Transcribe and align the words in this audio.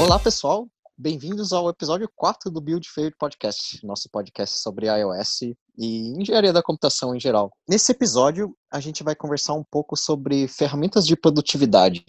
Olá, 0.00 0.18
pessoal. 0.18 0.66
Bem-vindos 0.96 1.52
ao 1.52 1.68
episódio 1.68 2.10
4 2.16 2.50
do 2.50 2.58
Build 2.58 2.88
Fair 2.88 3.12
Podcast, 3.18 3.84
nosso 3.84 4.08
podcast 4.10 4.58
sobre 4.58 4.86
iOS 4.86 5.42
e 5.76 6.18
engenharia 6.18 6.54
da 6.54 6.62
computação 6.62 7.14
em 7.14 7.20
geral. 7.20 7.50
Nesse 7.68 7.92
episódio, 7.92 8.56
a 8.72 8.80
gente 8.80 9.02
vai 9.02 9.14
conversar 9.14 9.52
um 9.52 9.62
pouco 9.62 9.98
sobre 9.98 10.48
ferramentas 10.48 11.06
de 11.06 11.14
produtividade, 11.14 12.02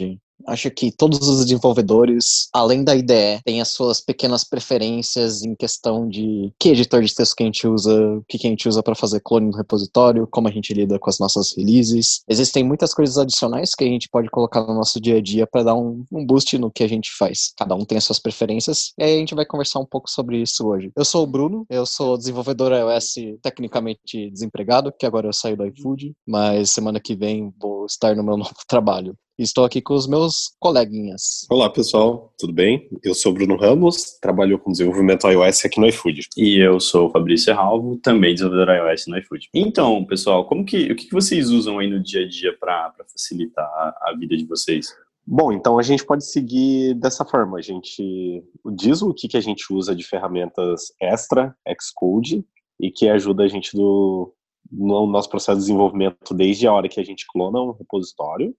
Acho 0.47 0.69
que 0.71 0.91
todos 0.91 1.27
os 1.27 1.45
desenvolvedores, 1.45 2.49
além 2.53 2.83
da 2.83 2.95
IDE, 2.95 3.41
têm 3.43 3.61
as 3.61 3.69
suas 3.69 4.01
pequenas 4.01 4.43
preferências 4.43 5.43
em 5.43 5.55
questão 5.55 6.07
de 6.07 6.51
que 6.59 6.69
editor 6.69 7.01
de 7.03 7.13
texto 7.13 7.35
que 7.35 7.43
a 7.43 7.45
gente 7.45 7.67
usa, 7.67 8.17
o 8.17 8.23
que 8.27 8.37
a 8.45 8.49
gente 8.49 8.67
usa 8.67 8.83
para 8.83 8.95
fazer 8.95 9.21
clone 9.21 9.47
no 9.47 9.57
repositório, 9.57 10.27
como 10.27 10.47
a 10.47 10.51
gente 10.51 10.73
lida 10.73 10.99
com 10.99 11.09
as 11.09 11.19
nossas 11.19 11.55
releases. 11.55 12.21
Existem 12.27 12.63
muitas 12.63 12.93
coisas 12.93 13.17
adicionais 13.17 13.71
que 13.75 13.83
a 13.83 13.87
gente 13.87 14.09
pode 14.09 14.29
colocar 14.29 14.61
no 14.61 14.73
nosso 14.73 14.99
dia 14.99 15.17
a 15.17 15.21
dia 15.21 15.47
para 15.47 15.63
dar 15.63 15.75
um, 15.75 16.03
um 16.11 16.25
boost 16.25 16.57
no 16.57 16.71
que 16.71 16.83
a 16.83 16.87
gente 16.87 17.11
faz. 17.17 17.53
Cada 17.57 17.75
um 17.75 17.85
tem 17.85 17.97
as 17.97 18.03
suas 18.03 18.19
preferências 18.19 18.93
e 18.97 19.03
aí 19.03 19.15
a 19.15 19.17
gente 19.17 19.35
vai 19.35 19.45
conversar 19.45 19.79
um 19.79 19.85
pouco 19.85 20.09
sobre 20.09 20.41
isso 20.41 20.67
hoje. 20.67 20.91
Eu 20.95 21.05
sou 21.05 21.23
o 21.23 21.27
Bruno, 21.27 21.65
eu 21.69 21.85
sou 21.85 22.17
desenvolvedor 22.17 22.71
iOS 22.71 23.15
tecnicamente 23.41 24.29
desempregado, 24.29 24.93
que 24.97 25.05
agora 25.05 25.27
eu 25.27 25.33
saio 25.33 25.57
do 25.57 25.65
iFood, 25.65 26.13
mas 26.27 26.71
semana 26.71 26.99
que 26.99 27.15
vem 27.15 27.53
vou 27.59 27.85
estar 27.85 28.15
no 28.15 28.23
meu 28.23 28.37
novo 28.37 28.55
trabalho. 28.67 29.15
Estou 29.39 29.63
aqui 29.63 29.81
com 29.81 29.93
os 29.93 30.07
meus 30.07 30.55
coleguinhas. 30.59 31.47
Olá, 31.49 31.69
pessoal, 31.69 32.33
tudo 32.37 32.51
bem? 32.51 32.87
Eu 33.01 33.15
sou 33.15 33.33
Bruno 33.33 33.55
Ramos, 33.55 34.19
trabalho 34.21 34.59
com 34.59 34.71
desenvolvimento 34.71 35.27
iOS 35.27 35.65
aqui 35.65 35.79
no 35.79 35.87
iFood. 35.87 36.27
E 36.37 36.59
eu 36.59 36.79
sou 36.79 37.07
o 37.07 37.09
Fabrício 37.09 37.53
Ralvo, 37.55 37.97
também 37.97 38.33
desenvolvedor 38.33 38.75
iOS 38.75 39.07
no 39.07 39.17
iFood. 39.17 39.49
Então, 39.53 40.05
pessoal, 40.05 40.45
como 40.45 40.65
que, 40.65 40.91
o 40.91 40.95
que 40.95 41.09
vocês 41.11 41.49
usam 41.49 41.79
aí 41.79 41.87
no 41.87 42.03
dia 42.03 42.25
a 42.25 42.27
dia 42.27 42.55
para 42.59 42.93
facilitar 43.09 43.65
a, 43.65 44.13
vida 44.19 44.35
de 44.35 44.45
vocês? 44.45 44.87
Bom, 45.25 45.51
então 45.53 45.79
a 45.79 45.81
gente 45.81 46.05
pode 46.05 46.25
seguir 46.25 46.93
dessa 46.95 47.23
forma. 47.23 47.57
A 47.57 47.61
gente 47.61 48.43
diz 48.73 49.01
o 49.01 49.13
que, 49.13 49.29
que 49.29 49.37
a 49.37 49.41
gente 49.41 49.71
usa 49.71 49.95
de 49.95 50.03
ferramentas 50.03 50.93
extra, 51.01 51.55
Xcode, 51.79 52.45
e 52.79 52.91
que 52.91 53.07
ajuda 53.07 53.43
a 53.43 53.47
gente 53.47 53.75
do, 53.75 54.33
no 54.69 55.07
nosso 55.07 55.29
processo 55.29 55.57
de 55.57 55.63
desenvolvimento 55.63 56.33
desde 56.33 56.67
a 56.67 56.73
hora 56.73 56.89
que 56.89 56.99
a 56.99 57.03
gente 57.03 57.25
clona 57.27 57.61
um 57.61 57.71
repositório 57.71 58.53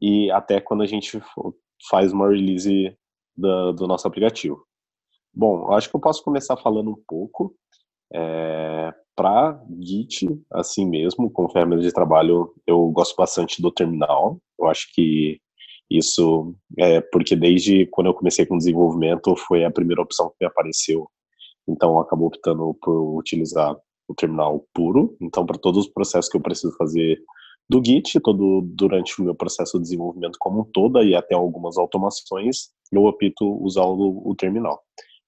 e 0.00 0.30
até 0.30 0.60
quando 0.60 0.82
a 0.82 0.86
gente 0.86 1.20
faz 1.88 2.12
uma 2.12 2.28
release 2.28 2.96
do, 3.36 3.86
nosso 3.86 4.06
aplicativo. 4.06 4.64
Bom, 5.32 5.72
acho 5.72 5.88
que 5.88 5.96
eu 5.96 6.00
posso 6.00 6.22
começar 6.22 6.56
falando 6.56 6.90
um 6.90 7.02
pouco. 7.06 7.54
É, 8.12 8.92
para 9.14 9.62
Git, 9.80 10.26
assim 10.50 10.88
mesmo, 10.88 11.30
com 11.30 11.48
ferramenta 11.48 11.82
de 11.82 11.92
trabalho, 11.92 12.52
eu 12.66 12.88
gosto 12.90 13.14
bastante 13.16 13.62
do 13.62 13.70
terminal. 13.70 14.38
Eu 14.58 14.66
acho 14.66 14.92
que 14.92 15.40
isso 15.90 16.54
é 16.78 17.00
porque 17.00 17.36
desde 17.36 17.86
quando 17.86 18.08
eu 18.08 18.14
comecei 18.14 18.46
com 18.46 18.56
desenvolvimento 18.56 19.34
foi 19.36 19.64
a 19.64 19.70
primeira 19.70 20.02
opção 20.02 20.30
que 20.30 20.36
me 20.40 20.46
apareceu. 20.46 21.08
Então, 21.68 21.90
eu 21.90 22.00
acabo 22.00 22.26
optando 22.26 22.74
por 22.80 23.18
utilizar 23.18 23.76
o 24.08 24.14
terminal 24.14 24.64
puro. 24.74 25.16
Então, 25.20 25.46
para 25.46 25.58
todos 25.58 25.86
os 25.86 25.92
processos 25.92 26.30
que 26.30 26.36
eu 26.36 26.42
preciso 26.42 26.76
fazer 26.76 27.20
do 27.70 27.80
Git, 27.82 28.18
todo 28.18 28.62
durante 28.62 29.22
o 29.22 29.24
meu 29.24 29.34
processo 29.34 29.78
de 29.78 29.84
desenvolvimento 29.84 30.36
como 30.40 30.62
um 30.62 30.64
todo 30.64 31.00
e 31.04 31.14
até 31.14 31.36
algumas 31.36 31.78
automações, 31.78 32.70
eu 32.90 33.04
opto 33.04 33.46
usar 33.64 33.84
o, 33.84 34.28
o 34.28 34.34
terminal. 34.34 34.82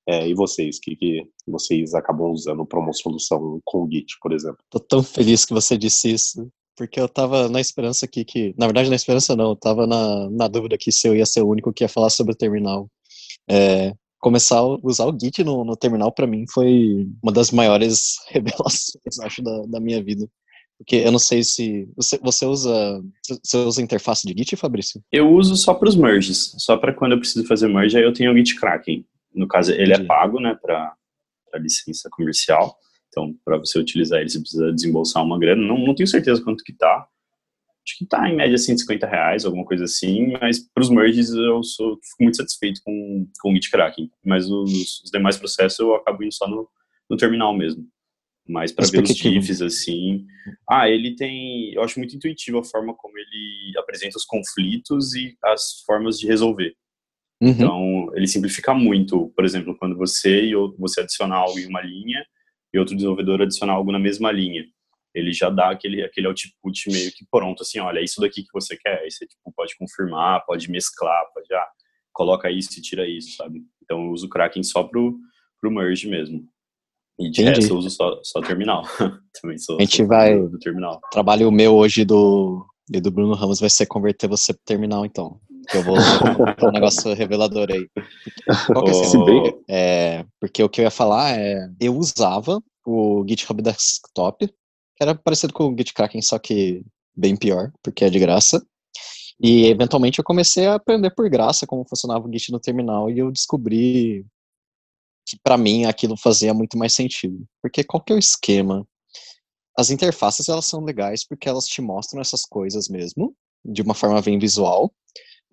É, 0.09 0.29
e 0.29 0.35
vocês, 0.35 0.81
que, 0.81 0.97
que 0.97 1.25
vocês 1.47 1.95
acabam 1.95 2.33
usando 2.33 2.67
para 2.67 2.81
uma 2.81 2.93
solução 2.93 3.61
com 3.65 3.85
o 3.85 3.89
Git, 3.89 4.19
por 4.20 4.33
exemplo? 4.33 4.59
Tô 4.69 4.81
tão 4.81 5.05
feliz 5.05 5.45
que 5.45 5.55
você 5.55 5.79
disse 5.79 6.13
isso, 6.13 6.51
porque 6.77 6.98
eu 6.98 7.09
tava 7.09 7.48
na 7.48 7.61
esperança 7.61 8.07
aqui 8.07 8.25
que, 8.25 8.53
na 8.59 8.67
verdade 8.67 8.91
na 8.91 8.97
esperança 8.97 9.37
não, 9.37 9.51
eu 9.51 9.57
tava 9.57 9.87
na, 9.87 10.29
na 10.29 10.48
dúvida 10.48 10.77
que 10.77 10.91
se 10.91 11.07
eu 11.07 11.15
ia 11.15 11.25
ser 11.25 11.43
o 11.43 11.48
único 11.48 11.73
que 11.73 11.85
ia 11.85 11.89
falar 11.89 12.11
sobre 12.11 12.33
o 12.33 12.37
terminal. 12.37 12.89
É, 13.48 13.95
começar 14.19 14.59
a 14.59 14.65
usar 14.83 15.07
o 15.07 15.17
Git 15.17 15.45
no, 15.45 15.65
no 15.65 15.77
terminal 15.77 16.11
para 16.11 16.27
mim 16.27 16.45
foi 16.53 17.07
uma 17.23 17.31
das 17.31 17.53
maiores 17.53 18.17
revelações, 18.31 19.20
acho, 19.20 19.41
da, 19.41 19.63
da 19.67 19.79
minha 19.79 20.02
vida. 20.02 20.29
Porque 20.83 20.97
eu 20.97 21.13
não 21.13 21.19
sei 21.19 21.45
se. 21.45 21.89
Você, 21.97 22.19
você 22.19 22.45
usa. 22.45 23.01
Você 23.43 23.57
usa 23.59 23.83
interface 23.83 24.27
de 24.27 24.35
Git, 24.37 24.57
Fabrício? 24.57 25.01
Eu 25.13 25.31
uso 25.31 25.57
só 25.57 25.73
para 25.75 25.89
os 25.89 25.95
merges. 25.95 26.55
Só 26.59 26.77
para 26.77 26.93
quando 26.93 27.13
eu 27.13 27.19
preciso 27.19 27.47
fazer 27.47 27.69
merge, 27.69 27.97
aí 27.97 28.03
eu 28.03 28.13
tenho 28.13 28.33
o 28.33 28.37
Git 28.37 28.57
Kraken. 28.57 29.07
No 29.33 29.47
caso, 29.47 29.70
ele 29.73 29.93
é 29.93 29.95
Entendi. 29.95 30.03
é 30.03 30.07
pago, 30.07 30.41
né, 30.41 30.59
para 30.61 30.95
licença 31.55 32.09
comercial. 32.11 32.77
Então, 33.09 33.33
para 33.45 33.59
você 33.59 33.79
utilizar 33.79 34.20
ele, 34.20 34.29
você 34.29 34.41
precisa 34.41 34.73
desembolsar 34.73 35.25
uma 35.25 35.39
grana. 35.39 35.63
Não, 35.63 35.79
não 35.79 35.95
tenho 35.95 36.09
certeza 36.09 36.43
quanto 36.43 36.65
que 36.65 36.73
tá. 36.73 37.07
Acho 37.87 37.99
que 37.99 38.07
tá 38.07 38.29
em 38.29 38.37
média 38.37 38.59
150 38.59 39.07
reais, 39.07 39.45
alguma 39.45 39.64
coisa 39.64 39.85
assim. 39.85 40.33
Mas 40.41 40.59
para 40.59 40.83
os 40.83 40.91
merges 40.91 41.31
eu 41.31 41.63
sou, 41.63 41.97
fico 42.03 42.23
muito 42.23 42.37
satisfeito 42.39 42.81
com, 42.85 43.27
com 43.41 43.51
o 43.51 43.55
Git 43.55 43.70
Kraken. 43.70 44.11
Mas 44.25 44.51
os, 44.51 45.03
os 45.05 45.11
demais 45.13 45.37
processos 45.37 45.79
eu 45.79 45.95
acabo 45.95 46.25
indo 46.25 46.35
só 46.35 46.49
no, 46.49 46.69
no 47.09 47.17
terminal 47.17 47.57
mesmo 47.57 47.87
mas 48.47 48.73
para 48.73 48.86
ver 48.89 49.03
os 49.03 49.11
GIFs 49.11 49.63
assim. 49.63 50.27
Ah, 50.69 50.89
ele 50.89 51.14
tem, 51.14 51.73
eu 51.73 51.83
acho 51.83 51.98
muito 51.98 52.17
intuitivo 52.17 52.58
a 52.58 52.64
forma 52.64 52.95
como 52.95 53.17
ele 53.19 53.73
apresenta 53.79 54.17
os 54.17 54.25
conflitos 54.25 55.14
e 55.14 55.36
as 55.45 55.83
formas 55.86 56.19
de 56.19 56.27
resolver. 56.27 56.75
Uhum. 57.41 57.51
Então, 57.51 58.13
ele 58.14 58.27
simplifica 58.27 58.73
muito, 58.73 59.33
por 59.35 59.45
exemplo, 59.45 59.77
quando 59.77 59.97
você 59.97 60.51
e 60.51 60.52
você 60.79 61.01
adicionar 61.01 61.36
algo 61.36 61.58
em 61.58 61.67
uma 61.67 61.83
linha 61.83 62.25
e 62.73 62.79
outro 62.79 62.95
desenvolvedor 62.95 63.42
adicionar 63.42 63.75
algo 63.75 63.92
na 63.92 63.98
mesma 63.98 64.31
linha. 64.31 64.64
Ele 65.14 65.33
já 65.33 65.51
dá 65.51 65.70
aquele, 65.70 66.02
aquele 66.02 66.27
output 66.27 66.91
meio 66.91 67.13
que 67.13 67.27
pronto, 67.31 67.63
assim, 67.63 67.79
olha, 67.81 67.98
é 67.98 68.05
isso 68.05 68.20
daqui 68.20 68.42
que 68.42 68.52
você 68.52 68.77
quer. 68.77 69.01
Aí 69.01 69.11
você 69.11 69.27
tipo, 69.27 69.52
pode 69.55 69.77
confirmar, 69.77 70.45
pode 70.47 70.70
mesclar, 70.70 71.25
pode, 71.35 71.47
já 71.48 71.58
ah, 71.58 71.69
coloca 72.13 72.51
isso 72.51 72.79
e 72.79 72.83
tira 72.83 73.07
isso, 73.07 73.36
sabe? 73.36 73.61
Então, 73.83 74.05
eu 74.07 74.13
uso 74.13 74.27
o 74.27 74.29
Kraken 74.29 74.63
só 74.63 74.85
pro, 74.85 75.19
pro 75.61 75.70
merge 75.70 76.08
mesmo. 76.08 76.48
E 77.18 77.30
de 77.30 77.42
Entendi. 77.42 77.61
resto 77.61 77.74
eu 77.74 77.78
uso 77.78 77.90
só, 77.90 78.18
só 78.23 78.40
terminal. 78.40 78.83
Também 79.40 79.58
sou. 79.58 79.77
A 79.77 79.80
gente 79.80 80.05
vai. 80.05 80.39
Do, 80.39 80.58
terminal. 80.58 81.00
Trabalho 81.11 81.50
meu 81.50 81.74
hoje 81.74 82.05
do, 82.05 82.67
e 82.92 83.00
do 83.00 83.11
Bruno 83.11 83.34
Ramos 83.34 83.61
vai 83.61 83.70
ser 83.70 83.86
converter 83.86 84.28
você 84.28 84.52
pro 84.52 84.62
terminal, 84.64 85.05
então. 85.05 85.39
Eu 85.72 85.83
vou 85.83 85.96
um 86.68 86.72
negócio 86.72 87.14
revelador 87.14 87.68
aí. 87.70 87.89
Qual 88.67 88.84
que 88.84 88.90
é, 88.90 88.95
oh. 88.95 89.62
é, 89.68 90.27
porque 90.40 90.62
o 90.62 90.68
que 90.68 90.80
eu 90.80 90.84
ia 90.84 90.90
falar 90.90 91.39
é. 91.39 91.68
Eu 91.80 91.96
usava 91.96 92.61
o 92.84 93.24
GitHub 93.28 93.62
Desktop, 93.62 94.48
que 94.48 95.02
era 95.02 95.14
parecido 95.14 95.52
com 95.52 95.68
o 95.68 95.77
GitKraken, 95.77 96.20
só 96.20 96.39
que 96.39 96.83
bem 97.17 97.36
pior, 97.36 97.70
porque 97.83 98.05
é 98.05 98.11
de 98.11 98.18
graça. 98.18 98.61
E 99.40 99.67
eventualmente 99.67 100.18
eu 100.18 100.24
comecei 100.24 100.67
a 100.67 100.74
aprender 100.74 101.11
por 101.11 101.28
graça 101.28 101.67
como 101.67 101.86
funcionava 101.89 102.27
o 102.27 102.33
Git 102.33 102.52
no 102.52 102.61
terminal 102.61 103.11
e 103.11 103.18
eu 103.18 103.30
descobri 103.33 104.24
que 105.27 105.38
para 105.42 105.56
mim 105.56 105.84
aquilo 105.84 106.16
fazia 106.16 106.52
muito 106.52 106.77
mais 106.77 106.92
sentido. 106.92 107.46
Porque 107.60 107.84
qual 107.84 108.02
que 108.02 108.12
é 108.12 108.16
o 108.16 108.18
esquema? 108.18 108.86
As 109.77 109.90
interfaces 109.90 110.48
elas 110.48 110.66
são 110.66 110.84
legais 110.84 111.27
porque 111.27 111.48
elas 111.48 111.66
te 111.66 111.80
mostram 111.80 112.20
essas 112.20 112.44
coisas 112.44 112.88
mesmo, 112.88 113.34
de 113.64 113.83
uma 113.83 113.94
forma 113.94 114.20
bem 114.20 114.38
visual, 114.38 114.92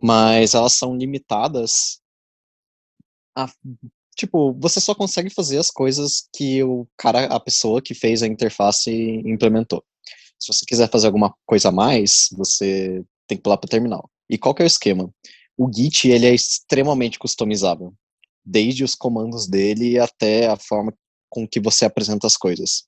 mas 0.02 0.54
elas 0.54 0.74
são 0.74 0.96
limitadas 0.96 2.02
a 3.36 3.48
tipo, 4.16 4.54
você 4.60 4.82
só 4.82 4.94
consegue 4.94 5.30
fazer 5.30 5.58
as 5.58 5.72
coisas 5.72 6.28
que 6.36 6.62
o 6.62 6.86
cara, 6.98 7.26
a 7.28 7.40
pessoa 7.40 7.82
que 7.82 7.94
fez 7.94 8.22
a 8.22 8.28
interface 8.28 8.92
implementou. 9.26 9.82
Se 10.38 10.54
você 10.54 10.66
quiser 10.66 10.90
fazer 10.90 11.08
alguma 11.08 11.34
coisa 11.46 11.70
a 11.70 11.72
mais, 11.72 12.28
você 12.34 13.02
tem 13.28 13.38
que 13.38 13.44
pular 13.44 13.58
para 13.58 13.68
o 13.68 13.70
terminal. 13.70 14.10
E 14.30 14.38
qual 14.38 14.54
que 14.54 14.62
é 14.62 14.66
o 14.66 14.68
esquema? 14.68 15.10
O 15.58 15.72
Git 15.74 16.10
ele 16.10 16.26
é 16.26 16.34
extremamente 16.34 17.18
customizável 17.18 17.94
desde 18.46 18.84
os 18.84 18.96
comandos 18.96 19.48
dele 19.48 20.00
até 20.00 20.48
a 20.48 20.58
forma 20.58 20.94
com 21.30 21.48
que 21.48 21.60
você 21.60 21.86
apresenta 21.86 22.28
as 22.28 22.36
coisas. 22.36 22.86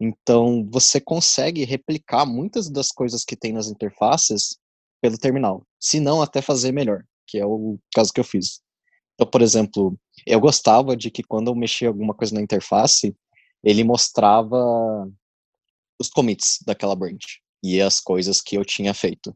Então, 0.00 0.68
você 0.70 1.00
consegue 1.00 1.64
replicar 1.64 2.26
muitas 2.26 2.68
das 2.68 2.88
coisas 2.88 3.24
que 3.24 3.36
tem 3.36 3.52
nas 3.52 3.68
interfaces 3.68 4.58
pelo 5.00 5.18
terminal, 5.18 5.66
se 5.78 6.00
não 6.00 6.20
até 6.20 6.42
fazer 6.42 6.72
melhor, 6.72 7.04
que 7.26 7.38
é 7.38 7.46
o 7.46 7.78
caso 7.94 8.12
que 8.12 8.20
eu 8.20 8.24
fiz. 8.24 8.60
Então, 9.14 9.30
por 9.30 9.42
exemplo, 9.42 9.96
eu 10.26 10.40
gostava 10.40 10.96
de 10.96 11.10
que 11.10 11.22
quando 11.22 11.48
eu 11.48 11.54
mexia 11.54 11.88
alguma 11.88 12.14
coisa 12.14 12.34
na 12.34 12.40
interface, 12.40 13.14
ele 13.62 13.84
mostrava 13.84 14.56
os 15.98 16.08
commits 16.08 16.58
daquela 16.66 16.96
branch 16.96 17.40
e 17.62 17.80
as 17.80 18.00
coisas 18.00 18.40
que 18.40 18.56
eu 18.56 18.64
tinha 18.64 18.92
feito. 18.92 19.34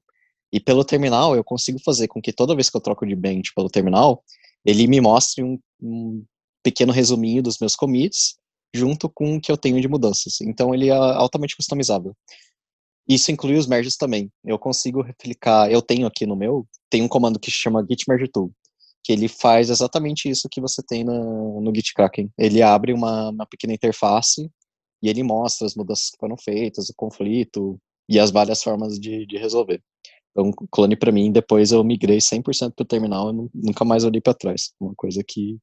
E 0.52 0.58
pelo 0.58 0.84
terminal, 0.84 1.36
eu 1.36 1.44
consigo 1.44 1.78
fazer 1.78 2.08
com 2.08 2.20
que 2.20 2.32
toda 2.32 2.54
vez 2.54 2.68
que 2.68 2.76
eu 2.76 2.80
troco 2.80 3.06
de 3.06 3.14
branch 3.14 3.52
pelo 3.54 3.68
terminal, 3.68 4.24
ele 4.64 4.86
me 4.86 5.00
mostre 5.00 5.42
um, 5.42 5.58
um 5.80 6.24
pequeno 6.62 6.92
resuminho 6.92 7.42
dos 7.42 7.58
meus 7.58 7.74
commits 7.74 8.36
junto 8.74 9.08
com 9.08 9.36
o 9.36 9.40
que 9.40 9.50
eu 9.50 9.56
tenho 9.56 9.80
de 9.80 9.88
mudanças. 9.88 10.40
Então 10.42 10.74
ele 10.74 10.88
é 10.88 10.92
altamente 10.92 11.56
customizável. 11.56 12.14
Isso 13.08 13.32
inclui 13.32 13.56
os 13.56 13.66
merges 13.66 13.96
também. 13.96 14.30
Eu 14.44 14.58
consigo 14.58 15.00
replicar, 15.00 15.70
eu 15.72 15.80
tenho 15.80 16.06
aqui 16.06 16.26
no 16.26 16.36
meu, 16.36 16.66
tem 16.90 17.02
um 17.02 17.08
comando 17.08 17.40
que 17.40 17.50
se 17.50 17.56
chama 17.56 17.84
git 17.88 18.04
merge 18.06 18.28
tool, 18.28 18.52
que 19.02 19.12
ele 19.12 19.28
faz 19.28 19.70
exatamente 19.70 20.28
isso 20.28 20.48
que 20.50 20.60
você 20.60 20.82
tem 20.82 21.02
no, 21.04 21.60
no 21.62 21.74
Git 21.74 21.94
Kraken. 21.94 22.30
Ele 22.36 22.60
abre 22.60 22.92
uma, 22.92 23.30
uma 23.30 23.46
pequena 23.46 23.72
interface 23.72 24.50
e 25.02 25.08
ele 25.08 25.22
mostra 25.22 25.66
as 25.66 25.74
mudanças 25.74 26.10
que 26.10 26.18
foram 26.18 26.36
feitas, 26.36 26.90
o 26.90 26.94
conflito 26.94 27.78
e 28.06 28.18
as 28.18 28.30
várias 28.30 28.62
formas 28.62 28.98
de, 28.98 29.24
de 29.24 29.38
resolver. 29.38 29.82
Um 30.42 30.52
clone 30.70 30.96
para 30.96 31.12
mim, 31.12 31.32
depois 31.32 31.72
eu 31.72 31.82
migrei 31.84 32.18
100% 32.18 32.72
pro 32.74 32.84
terminal 32.84 33.30
e 33.30 33.50
nunca 33.54 33.84
mais 33.84 34.04
olhei 34.04 34.20
para 34.20 34.34
trás. 34.34 34.72
Uma 34.80 34.94
coisa 34.96 35.22
que 35.26 35.58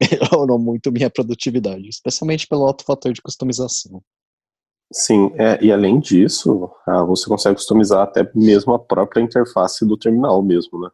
melhorou 0.00 0.58
muito 0.58 0.92
minha 0.92 1.10
produtividade, 1.10 1.88
especialmente 1.88 2.46
pelo 2.46 2.66
alto 2.66 2.84
fator 2.84 3.12
de 3.12 3.22
customização. 3.22 4.02
Sim, 4.92 5.32
é, 5.34 5.58
e 5.64 5.72
além 5.72 5.98
disso, 5.98 6.70
ah, 6.86 7.02
você 7.02 7.28
consegue 7.28 7.56
customizar 7.56 8.02
até 8.02 8.28
mesmo 8.34 8.72
a 8.72 8.78
própria 8.78 9.20
interface 9.20 9.84
do 9.84 9.96
terminal 9.96 10.42
mesmo, 10.42 10.80
né? 10.80 10.90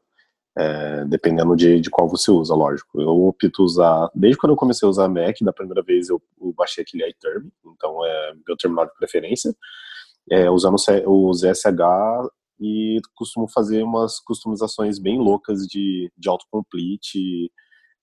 É, 0.54 1.04
dependendo 1.06 1.56
de, 1.56 1.80
de 1.80 1.88
qual 1.88 2.08
você 2.08 2.30
usa, 2.30 2.54
lógico. 2.54 3.00
Eu 3.00 3.24
opto 3.24 3.62
usar, 3.62 4.10
desde 4.14 4.38
quando 4.38 4.52
eu 4.52 4.56
comecei 4.56 4.86
a 4.86 4.90
usar 4.90 5.08
Mac, 5.08 5.36
da 5.40 5.52
primeira 5.52 5.82
vez 5.82 6.08
eu, 6.10 6.22
eu 6.40 6.52
baixei 6.52 6.82
aquele 6.82 7.08
iTerm, 7.08 7.48
então 7.66 8.04
é 8.04 8.34
meu 8.46 8.56
terminal 8.56 8.86
de 8.86 8.94
preferência, 8.94 9.54
é, 10.30 10.50
usando 10.50 10.76
o 11.06 11.32
ZSH 11.32 11.66
e 12.62 13.00
costumo 13.14 13.48
fazer 13.48 13.82
umas 13.82 14.20
customizações 14.20 14.98
bem 14.98 15.18
loucas 15.18 15.66
de, 15.66 16.10
de 16.16 16.28
autocomplete, 16.28 17.50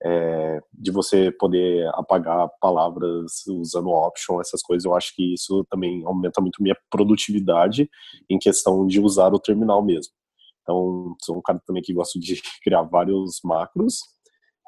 é, 0.04 0.60
de 0.74 0.92
você 0.92 1.32
poder 1.32 1.88
apagar 1.94 2.50
palavras 2.62 3.46
usando 3.48 3.90
option, 3.90 4.40
essas 4.40 4.62
coisas, 4.62 4.86
eu 4.86 4.96
acho 4.96 5.16
que 5.16 5.34
isso 5.34 5.66
também 5.70 6.06
aumenta 6.06 6.42
muito 6.42 6.62
minha 6.62 6.78
produtividade 6.90 7.90
em 8.30 8.38
questão 8.38 8.86
de 8.86 9.00
usar 9.00 9.34
o 9.34 9.40
terminal 9.40 9.84
mesmo. 9.84 10.14
Então, 10.62 11.16
sou 11.24 11.38
um 11.38 11.42
cara 11.42 11.62
também 11.66 11.82
que 11.82 11.94
gosta 11.94 12.20
de 12.20 12.42
criar 12.64 12.84
vários 12.84 13.40
macros 13.44 14.00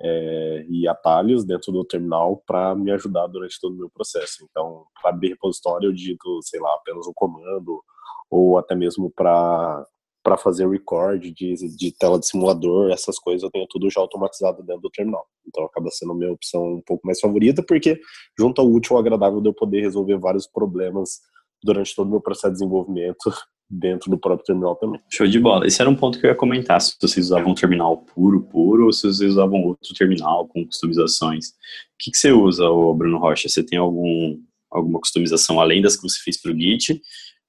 é, 0.03 0.65
e 0.69 0.87
atalhos 0.87 1.45
dentro 1.45 1.71
do 1.71 1.85
terminal 1.85 2.41
para 2.45 2.75
me 2.75 2.91
ajudar 2.91 3.27
durante 3.27 3.59
todo 3.59 3.73
o 3.73 3.77
meu 3.77 3.89
processo. 3.89 4.45
Então, 4.49 4.85
para 5.01 5.11
abrir 5.11 5.29
repositório, 5.29 5.87
eu 5.87 5.93
digito, 5.93 6.39
sei 6.43 6.59
lá, 6.59 6.73
apenas 6.75 7.07
um 7.07 7.13
comando, 7.13 7.81
ou 8.29 8.57
até 8.57 8.75
mesmo 8.75 9.11
para 9.11 9.85
para 10.23 10.37
fazer 10.37 10.69
record 10.69 11.19
de, 11.19 11.55
de 11.75 11.91
tela 11.97 12.19
de 12.19 12.27
simulador, 12.27 12.91
essas 12.91 13.17
coisas 13.17 13.41
eu 13.41 13.49
tenho 13.49 13.65
tudo 13.67 13.89
já 13.89 13.99
automatizado 13.99 14.61
dentro 14.61 14.83
do 14.83 14.89
terminal. 14.91 15.25
Então 15.47 15.65
acaba 15.65 15.89
sendo 15.89 16.11
a 16.11 16.15
minha 16.15 16.31
opção 16.31 16.75
um 16.75 16.81
pouco 16.85 17.07
mais 17.07 17.19
favorita, 17.19 17.63
porque 17.63 17.99
junto 18.37 18.61
ao 18.61 18.67
útil 18.67 18.95
ao 18.95 19.01
agradável 19.01 19.41
de 19.41 19.49
eu 19.49 19.53
poder 19.53 19.81
resolver 19.81 20.19
vários 20.19 20.45
problemas 20.45 21.19
durante 21.63 21.95
todo 21.95 22.07
o 22.07 22.11
meu 22.11 22.21
processo 22.21 22.53
de 22.53 22.59
desenvolvimento 22.59 23.31
dentro 23.71 24.11
do 24.11 24.17
próprio 24.17 24.45
terminal 24.45 24.75
também. 24.75 24.99
Show 25.09 25.25
de 25.25 25.39
bola. 25.39 25.65
Esse 25.65 25.81
era 25.81 25.89
um 25.89 25.95
ponto 25.95 26.19
que 26.19 26.25
eu 26.25 26.29
ia 26.29 26.35
comentar, 26.35 26.81
se 26.81 26.95
vocês 26.99 27.27
usavam 27.27 27.51
um 27.51 27.55
terminal 27.55 27.97
puro, 27.97 28.41
puro, 28.41 28.85
ou 28.85 28.91
se 28.91 29.01
vocês 29.01 29.31
usavam 29.31 29.63
outro 29.63 29.93
terminal 29.95 30.47
com 30.47 30.65
customizações. 30.65 31.49
O 31.49 31.51
que, 31.97 32.11
que 32.11 32.17
você 32.17 32.31
usa, 32.31 32.63
Bruno 32.95 33.17
Rocha? 33.17 33.47
Você 33.47 33.63
tem 33.63 33.79
algum, 33.79 34.37
alguma 34.69 34.99
customização 34.99 35.59
além 35.61 35.81
das 35.81 35.95
que 35.95 36.03
você 36.03 36.19
fez 36.21 36.39
para 36.39 36.51
o 36.51 36.55
Git? 36.55 37.01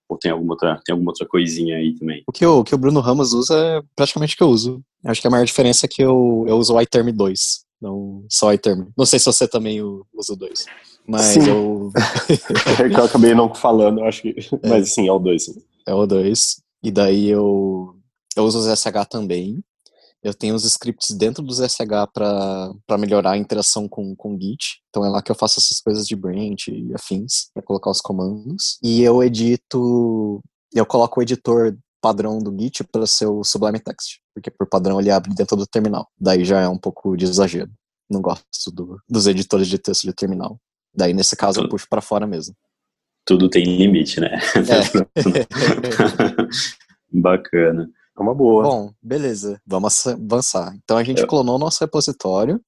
Ou 0.09 0.19
tem 0.19 0.31
alguma, 0.31 0.53
outra, 0.53 0.81
tem 0.85 0.93
alguma 0.93 1.11
outra 1.11 1.27
coisinha 1.27 1.77
aí 1.77 1.95
também? 1.95 2.23
O 2.27 2.33
que, 2.33 2.45
eu, 2.45 2.59
o 2.59 2.65
que 2.65 2.75
o 2.75 2.79
Bruno 2.79 3.01
Ramos 3.01 3.33
usa 3.33 3.57
é 3.57 3.83
praticamente 3.97 4.35
o 4.35 4.37
que 4.37 4.43
eu 4.43 4.49
uso. 4.49 4.83
Eu 5.03 5.11
acho 5.11 5.21
que 5.21 5.27
a 5.27 5.31
maior 5.31 5.45
diferença 5.45 5.87
é 5.87 5.89
que 5.89 6.03
eu, 6.03 6.45
eu 6.47 6.57
uso 6.57 6.75
o 6.75 6.81
iTerm 6.81 7.11
2, 7.11 7.65
não 7.81 8.25
só 8.29 8.49
o 8.49 8.53
iTerm. 8.53 8.89
Não 8.97 9.07
sei 9.07 9.19
se 9.19 9.25
você 9.25 9.49
também 9.49 9.83
usa 9.83 10.35
o 10.35 10.37
2. 10.37 10.67
Mas 11.07 11.23
sim. 11.23 11.49
eu. 11.49 11.91
é 12.79 12.89
que 12.89 13.01
eu 13.01 13.05
acabei 13.05 13.35
não 13.35 13.53
falando, 13.53 14.01
eu 14.01 14.05
acho 14.05 14.23
que. 14.23 14.29
É. 14.63 14.69
Mas 14.69 14.91
sim, 14.91 15.09
é 15.09 15.13
o 15.13 15.19
2, 15.19 15.45
sim 15.45 15.63
é 15.87 15.95
o 15.95 16.07
2. 16.07 16.63
e 16.83 16.91
daí 16.91 17.29
eu, 17.29 17.97
eu 18.37 18.45
uso 18.45 18.59
o 18.59 18.63
ZSH 18.63 19.07
também. 19.11 19.63
Eu 20.23 20.33
tenho 20.33 20.55
os 20.55 20.65
scripts 20.65 21.11
dentro 21.17 21.43
do 21.43 21.53
ZSH 21.53 22.13
para 22.15 22.99
melhorar 22.99 23.33
a 23.33 23.37
interação 23.37 23.89
com, 23.89 24.15
com 24.15 24.39
Git. 24.39 24.81
Então 24.89 25.05
é 25.05 25.09
lá 25.09 25.21
que 25.21 25.33
eu 25.33 25.35
faço 25.35 25.59
essas 25.59 25.81
coisas 25.81 26.07
de 26.07 26.15
branch 26.15 26.69
e 26.69 26.95
afins, 26.95 27.51
para 27.53 27.63
colocar 27.63 27.91
os 27.91 28.01
comandos. 28.01 28.79
E 28.83 29.03
eu 29.03 29.21
edito, 29.23 30.41
eu 30.73 30.87
coloco 30.87 31.19
o 31.19 31.23
editor 31.23 31.77
padrão 32.01 32.39
do 32.39 32.57
Git 32.57 32.85
para 32.85 33.07
ser 33.07 33.27
o 33.27 33.43
Sublime 33.43 33.81
Text, 33.81 34.19
porque 34.33 34.51
por 34.51 34.69
padrão 34.69 35.01
ele 35.01 35.11
abre 35.11 35.35
dentro 35.35 35.57
do 35.57 35.67
terminal. 35.67 36.09
Daí 36.19 36.45
já 36.45 36.61
é 36.61 36.69
um 36.69 36.79
pouco 36.79 37.17
de 37.17 37.25
exagero. 37.25 37.71
Não 38.09 38.21
gosto 38.21 38.71
do, 38.73 39.01
dos 39.09 39.27
editores 39.27 39.67
de 39.67 39.79
texto 39.79 40.03
de 40.03 40.13
terminal. 40.13 40.57
Daí 40.95 41.13
nesse 41.13 41.35
caso 41.35 41.61
eu 41.61 41.69
puxo 41.69 41.87
para 41.89 42.01
fora 42.01 42.27
mesmo. 42.27 42.55
Tudo 43.25 43.49
tem 43.49 43.65
limite, 43.65 44.21
né? 44.21 44.39
É. 44.57 45.13
Bacana. 47.13 47.89
É 48.17 48.23
uma 48.23 48.35
boa. 48.35 48.63
Bom, 48.63 48.93
beleza. 49.03 49.61
Vamos 49.67 50.07
avançar. 50.07 50.75
Então 50.83 50.97
a 50.97 51.05
gente 51.05 51.27
clonou 51.27 51.59
nosso 51.59 51.81
repositório. 51.81 52.61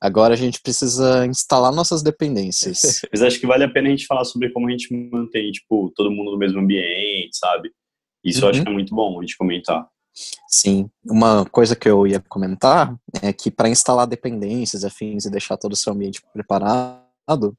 Agora 0.00 0.34
a 0.34 0.36
gente 0.36 0.60
precisa 0.60 1.26
instalar 1.26 1.72
nossas 1.72 2.02
dependências. 2.02 3.00
Mas 3.10 3.22
acho 3.22 3.40
que 3.40 3.46
vale 3.46 3.64
a 3.64 3.70
pena 3.70 3.88
a 3.88 3.90
gente 3.90 4.06
falar 4.06 4.24
sobre 4.24 4.50
como 4.50 4.68
a 4.68 4.70
gente 4.70 4.92
mantém, 5.10 5.50
tipo, 5.50 5.90
todo 5.96 6.10
mundo 6.10 6.32
no 6.32 6.38
mesmo 6.38 6.60
ambiente, 6.60 7.36
sabe? 7.38 7.70
Isso 8.22 8.40
uhum. 8.40 8.44
eu 8.44 8.50
acho 8.50 8.58
uhum. 8.58 8.64
que 8.64 8.70
é 8.70 8.74
muito 8.74 8.94
bom 8.94 9.18
a 9.18 9.22
gente 9.22 9.36
comentar. 9.36 9.88
Sim, 10.46 10.88
uma 11.04 11.44
coisa 11.46 11.74
que 11.74 11.88
eu 11.88 12.06
ia 12.06 12.20
comentar 12.20 12.94
é 13.20 13.32
que 13.32 13.50
para 13.50 13.68
instalar 13.68 14.06
dependências, 14.06 14.84
afins 14.84 15.24
e 15.24 15.30
deixar 15.30 15.56
todo 15.56 15.72
o 15.72 15.76
seu 15.76 15.92
ambiente 15.92 16.22
preparado, 16.32 17.03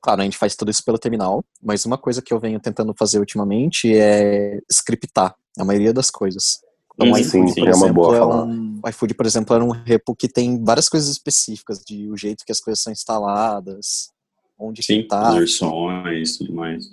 claro, 0.01 0.21
a 0.21 0.23
gente 0.23 0.37
faz 0.37 0.55
tudo 0.55 0.71
isso 0.71 0.83
pelo 0.83 0.99
terminal, 0.99 1.43
mas 1.61 1.85
uma 1.85 1.97
coisa 1.97 2.21
que 2.21 2.33
eu 2.33 2.39
venho 2.39 2.59
tentando 2.59 2.93
fazer 2.97 3.19
ultimamente 3.19 3.95
é 3.95 4.59
scriptar 4.71 5.35
a 5.57 5.65
maioria 5.65 5.93
das 5.93 6.09
coisas. 6.09 6.59
Então, 6.93 7.11
o 7.11 7.17
iFood, 7.17 7.51
sim, 7.51 7.55
por 7.55 7.67
é 7.67 7.71
exemplo, 7.71 7.87
uma 7.87 7.93
boa 7.93 8.17
é 8.17 8.23
um, 8.23 8.79
o 8.83 8.89
iFood, 8.89 9.13
por 9.15 9.25
exemplo, 9.25 9.55
era 9.55 9.63
um 9.63 9.71
repo 9.71 10.15
que 10.15 10.29
tem 10.29 10.63
várias 10.63 10.87
coisas 10.87 11.09
específicas 11.09 11.79
de 11.79 12.09
o 12.09 12.15
jeito 12.15 12.45
que 12.45 12.51
as 12.51 12.61
coisas 12.61 12.81
são 12.81 12.93
instaladas, 12.93 14.11
onde 14.57 14.81
sim, 14.81 15.01
está. 15.01 15.33
versões, 15.33 16.37
tudo 16.37 16.53
mais. 16.53 16.85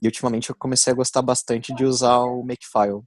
E 0.00 0.06
ultimamente 0.06 0.50
eu 0.50 0.56
comecei 0.56 0.92
a 0.92 0.96
gostar 0.96 1.22
bastante 1.22 1.74
de 1.74 1.84
usar 1.84 2.18
o 2.18 2.42
Makefile. 2.42 3.02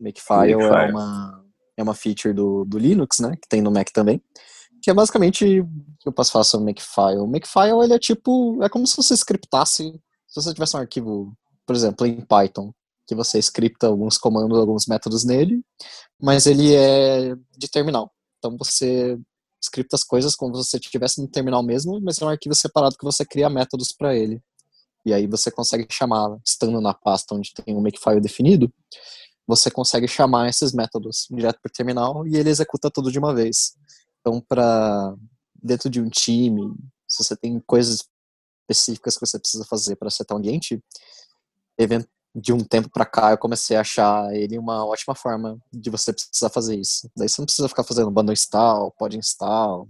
Makefile, 0.00 0.56
Makefile. 0.56 0.62
é 0.62 0.90
uma 0.90 1.42
é 1.76 1.82
uma 1.82 1.94
feature 1.94 2.34
do, 2.34 2.64
do 2.64 2.78
Linux, 2.78 3.18
né, 3.18 3.34
que 3.40 3.48
tem 3.48 3.60
no 3.62 3.70
Mac 3.70 3.88
também, 3.92 4.22
que 4.82 4.90
é 4.90 4.94
basicamente 4.94 5.64
que 6.00 6.08
eu 6.08 6.12
posso 6.12 6.32
falar 6.32 6.44
sobre 6.44 6.64
o 6.64 6.66
Makefile. 6.66 7.20
O 7.20 7.26
Makefile 7.26 7.84
ele 7.84 7.94
é 7.94 7.98
tipo, 7.98 8.62
é 8.62 8.68
como 8.68 8.86
se 8.86 8.96
você 8.96 9.14
scriptasse, 9.14 9.92
se 10.26 10.34
você 10.34 10.52
tivesse 10.52 10.76
um 10.76 10.80
arquivo, 10.80 11.32
por 11.64 11.76
exemplo, 11.76 12.04
em 12.06 12.20
Python, 12.20 12.72
que 13.06 13.14
você 13.14 13.38
scripta 13.38 13.86
alguns 13.86 14.18
comandos, 14.18 14.58
alguns 14.58 14.86
métodos 14.86 15.24
nele, 15.24 15.62
mas 16.20 16.46
ele 16.46 16.74
é 16.74 17.34
de 17.56 17.68
terminal. 17.68 18.10
Então 18.38 18.56
você 18.58 19.16
scripta 19.62 19.94
as 19.94 20.02
coisas 20.02 20.34
como 20.34 20.56
se 20.56 20.68
você 20.68 20.76
estivesse 20.78 21.20
no 21.20 21.28
terminal 21.28 21.62
mesmo, 21.62 22.00
mas 22.00 22.20
é 22.20 22.24
um 22.24 22.28
arquivo 22.28 22.54
separado 22.54 22.96
que 22.98 23.04
você 23.04 23.24
cria 23.24 23.48
métodos 23.48 23.92
para 23.92 24.16
ele. 24.16 24.42
E 25.06 25.12
aí 25.12 25.26
você 25.26 25.50
consegue 25.50 25.86
chamar, 25.90 26.36
estando 26.44 26.80
na 26.80 26.94
pasta 26.94 27.34
onde 27.34 27.52
tem 27.54 27.76
um 27.76 27.80
makefile 27.80 28.20
definido, 28.20 28.72
você 29.46 29.70
consegue 29.70 30.08
chamar 30.08 30.48
esses 30.48 30.72
métodos 30.72 31.26
direto 31.30 31.60
para 31.60 31.68
o 31.68 31.72
terminal 31.72 32.26
e 32.26 32.36
ele 32.36 32.50
executa 32.50 32.90
tudo 32.90 33.10
de 33.10 33.18
uma 33.18 33.34
vez. 33.34 33.72
Então, 34.22 34.40
para 34.40 35.14
dentro 35.60 35.90
de 35.90 36.00
um 36.00 36.08
time, 36.08 36.74
se 37.08 37.22
você 37.22 37.36
tem 37.36 37.60
coisas 37.60 38.08
específicas 38.62 39.16
que 39.16 39.26
você 39.26 39.38
precisa 39.38 39.64
fazer 39.64 39.96
para 39.96 40.10
setar 40.10 40.36
um 40.36 40.38
ambiente, 40.38 40.82
de 42.34 42.52
um 42.52 42.60
tempo 42.60 42.88
para 42.88 43.04
cá 43.04 43.32
eu 43.32 43.38
comecei 43.38 43.76
a 43.76 43.80
achar 43.80 44.34
ele 44.34 44.58
uma 44.58 44.86
ótima 44.86 45.14
forma 45.14 45.58
de 45.72 45.90
você 45.90 46.12
precisar 46.12 46.48
fazer 46.48 46.76
isso. 46.76 47.10
Daí 47.16 47.28
você 47.28 47.40
não 47.40 47.46
precisa 47.46 47.68
ficar 47.68 47.84
fazendo 47.84 48.10
bundle 48.10 48.32
install, 48.32 48.92
pod 48.92 49.18
install. 49.18 49.88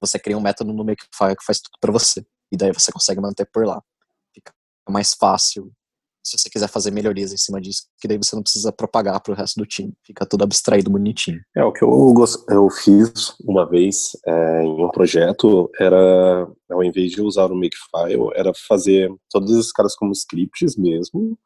Você 0.00 0.18
cria 0.18 0.36
um 0.36 0.40
método 0.40 0.72
no 0.72 0.84
Makefile 0.84 1.36
que 1.36 1.44
faz 1.44 1.60
tudo 1.60 1.78
para 1.80 1.90
você. 1.90 2.24
E 2.52 2.56
daí 2.56 2.72
você 2.72 2.92
consegue 2.92 3.20
manter 3.20 3.46
por 3.46 3.66
lá. 3.66 3.82
Fica 4.32 4.52
mais 4.88 5.14
fácil 5.14 5.72
se 6.24 6.38
você 6.38 6.48
quiser 6.48 6.68
fazer 6.68 6.90
melhorias 6.90 7.32
em 7.32 7.36
cima 7.36 7.60
disso, 7.60 7.82
que 8.00 8.08
daí 8.08 8.16
você 8.16 8.34
não 8.34 8.42
precisa 8.42 8.72
propagar 8.72 9.20
para 9.20 9.32
o 9.32 9.36
resto 9.36 9.60
do 9.60 9.66
time. 9.66 9.92
Fica 10.02 10.24
tudo 10.24 10.42
abstraído 10.42 10.90
bonitinho. 10.90 11.40
É, 11.54 11.62
o 11.62 11.70
que 11.70 11.84
eu, 11.84 12.14
eu 12.48 12.70
fiz 12.70 13.36
uma 13.46 13.68
vez 13.68 14.16
é, 14.26 14.62
em 14.62 14.82
um 14.82 14.88
projeto 14.88 15.70
era, 15.78 16.48
ao 16.70 16.82
invés 16.82 17.10
de 17.12 17.20
usar 17.20 17.52
o 17.52 17.54
Makefile, 17.54 18.30
era 18.34 18.52
fazer 18.66 19.12
todos 19.30 19.50
esses 19.56 19.72
caras 19.72 19.94
como 19.94 20.12
scripts 20.12 20.76
mesmo, 20.76 21.38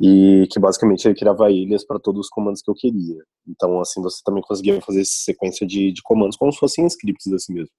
e 0.00 0.46
que 0.50 0.60
basicamente 0.60 1.06
ele 1.06 1.14
criava 1.14 1.50
ilhas 1.50 1.84
para 1.84 1.98
todos 1.98 2.26
os 2.26 2.28
comandos 2.28 2.62
que 2.62 2.70
eu 2.70 2.74
queria. 2.74 3.22
Então, 3.48 3.80
assim, 3.80 4.02
você 4.02 4.22
também 4.24 4.42
conseguia 4.42 4.80
fazer 4.82 5.04
sequência 5.04 5.66
de, 5.66 5.92
de 5.92 6.02
comandos 6.02 6.36
como 6.36 6.52
se 6.52 6.58
fossem 6.58 6.86
scripts 6.86 7.32
assim 7.32 7.54
mesmo. 7.54 7.72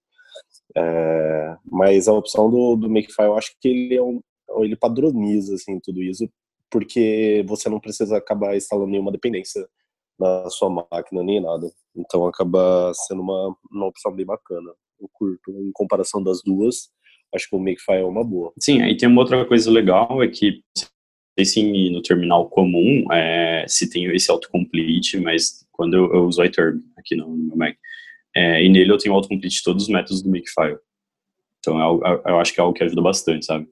É, 0.76 1.56
mas 1.66 2.08
a 2.08 2.14
opção 2.14 2.50
do, 2.50 2.76
do 2.76 2.90
Makefile, 2.90 3.28
eu 3.28 3.38
acho 3.38 3.52
que 3.60 3.68
ele 3.68 3.96
é 3.96 4.02
um, 4.02 4.20
ele 4.60 4.76
padroniza 4.76 5.56
assim 5.56 5.80
tudo 5.80 6.02
isso, 6.02 6.30
porque 6.70 7.46
você 7.48 7.70
não 7.70 7.80
precisa 7.80 8.18
acabar 8.18 8.56
instalando 8.56 8.92
nenhuma 8.92 9.12
dependência 9.12 9.68
na 10.20 10.50
sua 10.50 10.70
máquina 10.70 11.24
nem 11.24 11.42
nada. 11.42 11.72
Então 11.96 12.26
acaba 12.26 12.92
sendo 13.08 13.22
uma, 13.22 13.56
uma 13.72 13.88
opção 13.88 14.12
bem 14.12 14.26
bacana. 14.26 14.72
Eu 15.00 15.10
curto 15.12 15.52
em 15.52 15.72
comparação 15.74 16.24
das 16.24 16.42
duas. 16.44 16.90
Acho 17.34 17.50
que 17.50 17.56
o 17.56 17.60
Makefile 17.60 18.00
é 18.00 18.06
uma 18.06 18.24
boa. 18.24 18.54
Sim, 18.60 18.82
aí 18.82 18.96
tem 18.96 19.10
uma 19.10 19.22
outra 19.22 19.46
coisa 19.46 19.70
legal 19.72 20.22
é 20.22 20.28
que 20.28 20.62
esse 21.36 21.64
no 21.90 22.02
terminal 22.02 22.48
comum 22.50 23.12
é, 23.12 23.66
se 23.68 23.90
tem 23.90 24.06
esse 24.16 24.30
autocomplete, 24.30 25.20
mas 25.20 25.66
quando 25.72 25.96
eu, 25.96 26.14
eu 26.14 26.26
uso 26.26 26.42
o 26.42 26.46
iTerm 26.46 26.80
aqui 26.96 27.16
no, 27.16 27.28
no 27.28 27.48
meu 27.48 27.58
Mac, 27.58 27.76
é, 28.36 28.64
e 28.64 28.70
nele 28.70 28.92
eu 28.92 28.98
tenho 28.98 29.16
autocomplete 29.16 29.58
de 29.58 29.64
todos 29.64 29.84
os 29.84 29.90
métodos 29.90 30.22
do 30.22 30.30
Makefile. 30.30 30.78
Então 31.60 31.80
é, 31.80 32.12
é, 32.12 32.32
eu 32.32 32.40
acho 32.40 32.54
que 32.54 32.60
é 32.60 32.64
algo 32.64 32.76
que 32.76 32.84
ajuda 32.84 33.02
bastante, 33.02 33.46
sabe? 33.46 33.68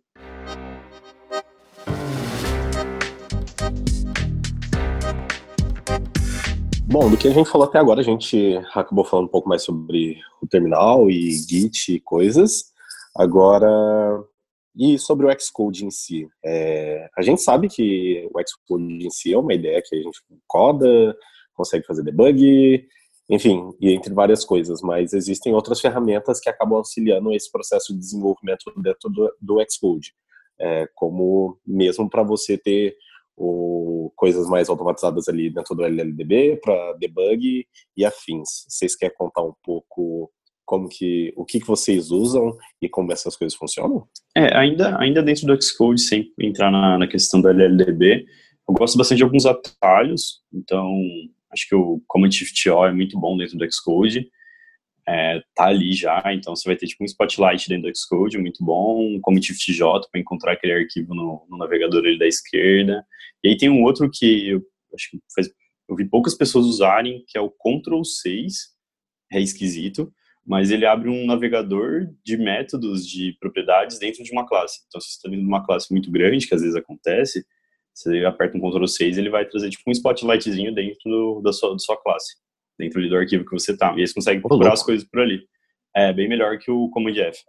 Bom, 6.92 7.10
do 7.10 7.16
que 7.16 7.26
a 7.26 7.32
gente 7.32 7.50
falou 7.50 7.66
até 7.66 7.80
agora, 7.80 8.02
a 8.02 8.04
gente 8.04 8.54
acabou 8.74 9.06
falando 9.06 9.28
um 9.28 9.32
pouco 9.32 9.48
mais 9.48 9.64
sobre 9.64 10.20
o 10.42 10.46
terminal 10.46 11.10
e 11.10 11.32
Git 11.32 11.94
e 11.94 12.02
coisas. 12.02 12.66
Agora, 13.16 14.22
e 14.76 15.00
sobre 15.00 15.26
o 15.26 15.40
Xcode 15.40 15.86
em 15.86 15.90
si? 15.90 16.28
É, 16.44 17.08
a 17.18 17.22
gente 17.22 17.42
sabe 17.42 17.70
que 17.70 18.28
o 18.34 18.42
Xcode 18.46 19.08
em 19.08 19.10
si 19.10 19.32
é 19.32 19.38
uma 19.38 19.54
ideia 19.54 19.82
que 19.82 19.96
a 19.96 20.02
gente 20.02 20.20
coda, 20.46 21.16
consegue 21.54 21.86
fazer 21.86 22.04
debug, 22.04 22.86
enfim, 23.30 23.72
e 23.80 23.94
entre 23.94 24.14
várias 24.14 24.44
coisas, 24.44 24.82
mas 24.82 25.14
existem 25.14 25.54
outras 25.54 25.80
ferramentas 25.80 26.42
que 26.42 26.50
acabam 26.50 26.80
auxiliando 26.80 27.32
esse 27.32 27.50
processo 27.50 27.94
de 27.94 28.00
desenvolvimento 28.00 28.66
dentro 28.76 29.10
do, 29.10 29.34
do 29.40 29.66
Xcode, 29.72 30.14
é, 30.60 30.90
como 30.94 31.58
mesmo 31.66 32.10
para 32.10 32.22
você 32.22 32.58
ter 32.58 32.98
o, 33.36 34.12
coisas 34.16 34.48
mais 34.48 34.70
automatizadas 34.70 35.28
ali 35.28 35.50
dentro 35.50 35.76
do 35.76 35.84
LLDB 35.84 36.60
para 36.62 36.94
debug 36.94 37.66
e 37.96 38.06
afins. 38.06 38.66
Vocês 38.68 38.96
querem 38.96 39.16
contar 39.16 39.44
um 39.44 39.54
pouco 39.64 40.32
como 40.66 40.88
que 40.88 41.34
o 41.36 41.44
que, 41.44 41.60
que 41.60 41.68
vocês 41.68 42.12
usam 42.12 42.56
e 42.82 42.88
como 42.88 43.12
essas 43.12 43.36
coisas 43.36 43.58
funcionam? 43.58 44.08
É, 44.36 44.56
ainda, 44.58 44.98
ainda 45.00 45.22
dentro 45.22 45.48
do 45.48 45.62
Xcode, 45.62 46.02
sem 46.02 46.32
entrar 46.40 46.72
na, 46.72 46.98
na 46.98 47.08
questão 47.08 47.42
do 47.42 47.50
LLDB, 47.50 48.26
eu 48.70 48.74
gosto 48.74 48.98
bastante 48.98 49.18
de 49.18 49.24
alguns 49.24 49.46
atalhos, 49.46 50.42
então 50.54 50.94
Acho 51.52 51.68
que 51.68 51.76
o 51.76 52.02
Command 52.08 52.32
Shift 52.32 52.70
O 52.70 52.86
é 52.86 52.94
muito 52.94 53.20
bom 53.20 53.38
dentro 53.38 53.58
do 53.58 53.72
Xcode. 53.72 54.30
É, 55.08 55.42
tá 55.56 55.66
ali 55.66 55.94
já, 55.94 56.22
então 56.28 56.56
você 56.56 56.70
vai 56.70 56.76
ter 56.76 56.86
tipo 56.86 57.04
um 57.04 57.06
Spotlight 57.06 57.68
dentro 57.68 57.92
do 57.92 57.98
Xcode, 57.98 58.38
muito 58.38 58.64
bom, 58.64 59.16
um 59.16 59.20
Command 59.20 59.42
Shift 59.42 59.74
J 59.74 60.08
para 60.12 60.22
encontrar 60.22 60.54
aquele 60.54 60.74
arquivo 60.74 61.16
no, 61.16 61.46
no, 61.50 61.58
navegador 61.58 62.06
ali 62.06 62.20
da 62.20 62.28
esquerda. 62.28 63.04
E 63.44 63.50
aí 63.50 63.58
tem 63.58 63.70
um 63.70 63.84
outro 63.84 64.10
que 64.12 64.50
eu 64.50 64.62
acho 64.94 65.10
que 65.10 65.20
faz, 65.34 65.50
eu 65.90 65.96
vi 65.96 66.08
poucas 66.08 66.36
pessoas 66.36 66.66
usarem, 66.66 67.24
que 67.28 67.38
é 67.38 67.42
o 67.42 67.50
Ctrl 67.50 68.04
6, 68.04 68.54
é 69.34 69.42
esquisito, 69.42 70.14
mas 70.46 70.72
ele 70.72 70.86
abre 70.86 71.10
um 71.10 71.26
navegador 71.26 72.08
de 72.24 72.38
métodos 72.38 73.08
de 73.08 73.36
propriedades 73.40 74.00
dentro 74.00 74.24
de 74.24 74.32
uma 74.32 74.46
classe. 74.48 74.82
Então, 74.88 75.02
se 75.02 75.08
você 75.08 75.14
está 75.16 75.30
dentro 75.30 75.44
de 75.44 75.50
uma 75.50 75.66
classe 75.66 75.92
muito 75.92 76.12
grande, 76.12 76.48
que 76.48 76.54
às 76.54 76.62
vezes 76.62 76.76
acontece, 76.76 77.46
você 77.94 78.24
aperta 78.26 78.58
um 78.58 78.62
Ctrl 78.62 78.86
6, 78.86 79.18
ele 79.18 79.30
vai 79.30 79.46
trazer 79.46 79.70
tipo 79.70 79.84
um 79.88 79.92
spotlightzinho 79.92 80.74
dentro 80.74 81.10
do, 81.10 81.42
da, 81.42 81.52
sua, 81.52 81.72
da 81.74 81.80
sua 81.80 81.98
classe, 82.02 82.36
dentro 82.78 83.08
do 83.08 83.16
arquivo 83.16 83.46
que 83.46 83.52
você 83.52 83.76
tá. 83.76 83.94
E 83.96 84.02
aí 84.02 84.08
você 84.08 84.14
consegue 84.14 84.42
procurar 84.42 84.74
as 84.74 84.84
coisas 84.84 85.08
por 85.08 85.22
ali. 85.22 85.42
É 85.96 86.14
bem 86.14 86.28
melhor 86.28 86.58
que 86.58 86.72
o 86.72 86.90
Command 86.90 87.16
F. 87.16 87.40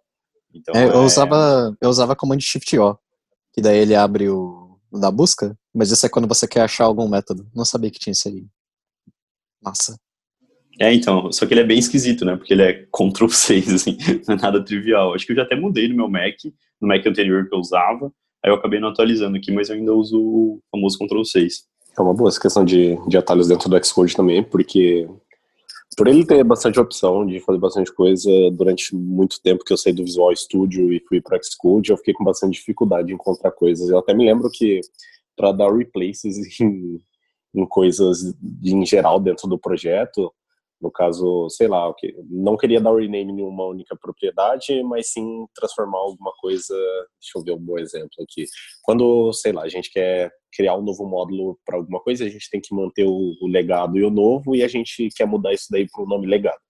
Então, 0.55 0.75
é, 0.75 0.85
eu, 0.85 0.93
é... 0.93 0.99
usava, 0.99 1.77
eu 1.81 1.89
usava 1.89 2.17
Command 2.17 2.41
Shift 2.41 2.79
O, 2.79 2.99
que 3.53 3.63
daí 3.63 3.79
ele 3.79 3.95
abre 3.95 4.29
o 4.29 4.79
da 4.93 5.11
busca, 5.11 5.57
mas 5.75 5.91
isso 5.91 6.05
é 6.05 6.09
quando 6.09 6.29
você 6.29 6.47
quer 6.47 6.61
achar 6.61 6.85
algum 6.85 7.09
método. 7.09 7.49
Não 7.55 7.65
sabia 7.65 7.91
que 7.91 7.99
tinha 7.99 8.13
isso 8.13 8.29
aí. 8.29 8.45
Massa. 9.63 9.97
É, 10.81 10.93
então, 10.93 11.31
só 11.33 11.47
que 11.47 11.55
ele 11.55 11.61
é 11.61 11.67
bem 11.67 11.79
esquisito, 11.79 12.25
né? 12.25 12.37
Porque 12.37 12.53
ele 12.53 12.63
é 12.63 12.87
Ctrl 12.93 13.29
6, 13.29 13.73
assim, 13.75 13.97
não 14.27 14.35
é 14.35 14.39
nada 14.39 14.65
trivial. 14.65 15.15
Acho 15.15 15.25
que 15.25 15.33
eu 15.33 15.37
já 15.37 15.43
até 15.43 15.55
mudei 15.55 15.89
no 15.89 15.97
meu 15.97 16.09
Mac, 16.09 16.35
no 16.81 16.89
Mac 16.89 17.07
anterior 17.07 17.49
que 17.49 17.55
eu 17.55 17.59
usava, 17.59 18.13
Aí 18.45 18.51
eu 18.51 18.57
acabei 18.57 18.81
não 18.81 18.89
atualizando 18.89 19.37
aqui, 19.37 19.53
mas 19.53 19.69
eu 19.69 19.77
ainda 19.77 19.93
uso 19.95 20.21
o 20.21 20.63
famoso 20.71 20.99
Ctrl 20.99 21.23
6. 21.23 21.65
É 21.97 22.03
uma 22.03 22.15
boa 22.15 22.29
essa 22.29 22.41
questão 22.41 22.65
de, 22.65 22.97
de 23.07 23.17
atalhos 23.19 23.49
dentro 23.49 23.69
do 23.69 23.85
Xcode 23.85 24.17
também, 24.17 24.43
porque 24.43 25.09
por 25.97 26.09
ele 26.09 26.25
ter 26.25 26.43
bastante 26.43 26.81
opção 26.81 27.27
de 27.27 27.39
fazer 27.41 27.59
bastante 27.59 27.93
coisa, 27.93 28.31
durante 28.53 28.95
muito 28.97 29.41
tempo 29.43 29.65
que 29.65 29.73
eu 29.73 29.77
saí 29.77 29.93
do 29.93 30.05
Visual 30.05 30.35
Studio 30.35 30.93
e 30.93 31.01
fui 31.01 31.21
para 31.21 31.41
Xcode, 31.43 31.91
eu 31.91 31.97
fiquei 31.99 32.15
com 32.15 32.25
bastante 32.25 32.55
dificuldade 32.55 33.09
de 33.09 33.15
encontrar 33.15 33.51
coisas. 33.53 33.89
Eu 33.91 33.99
até 33.99 34.15
me 34.15 34.25
lembro 34.25 34.51
que 34.51 34.81
para 35.37 35.53
dar 35.53 35.75
replaces 35.75 36.37
em, 36.61 36.99
em 37.55 37.67
coisas 37.67 38.35
em 38.65 38.87
geral 38.87 39.21
dentro 39.21 39.47
do 39.47 39.59
projeto, 39.59 40.33
no 40.83 40.91
caso, 40.91 41.49
sei 41.49 41.69
lá, 41.69 41.95
não 42.29 42.57
queria 42.57 42.81
dar 42.81 42.91
o 42.91 42.99
rename 42.99 43.33
em 43.33 43.45
uma 43.45 43.67
única 43.67 43.97
propriedade, 43.97 44.83
mas 44.83 45.13
sim 45.13 45.47
transformar 45.55 45.99
alguma 45.99 46.33
coisa. 46.41 46.75
Deixa 47.21 47.37
eu 47.39 47.43
ver 47.45 47.53
um 47.53 47.65
bom 47.65 47.79
exemplo 47.79 48.11
aqui. 48.21 48.47
Quando, 48.83 49.33
sei 49.33 49.53
lá, 49.53 49.63
a 49.63 49.69
gente 49.69 49.93
quer 49.93 50.33
criar 50.53 50.77
um 50.77 50.83
novo 50.83 51.07
módulo 51.07 51.57
para 51.65 51.77
alguma 51.77 52.01
coisa, 52.01 52.25
a 52.25 52.29
gente 52.29 52.51
tem 52.51 52.61
que 52.61 52.75
manter 52.75 53.05
o, 53.07 53.33
o 53.41 53.47
legado 53.47 53.97
e 53.97 54.05
o 54.05 54.11
novo, 54.11 54.57
e 54.57 54.63
a 54.63 54.69
gente 54.69 55.09
quer 55.17 55.25
mudar 55.27 55.53
isso 55.53 55.69
daí 55.71 55.87
para 55.89 56.03
o 56.03 56.09
nome 56.09 56.27
legado. 56.27 56.61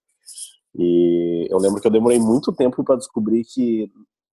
E 0.78 1.49
eu 1.50 1.59
lembro 1.59 1.81
que 1.81 1.87
eu 1.87 1.92
demorei 1.92 2.19
muito 2.19 2.52
tempo 2.52 2.85
para 2.85 2.97
descobrir 2.97 3.45
que 3.45 3.90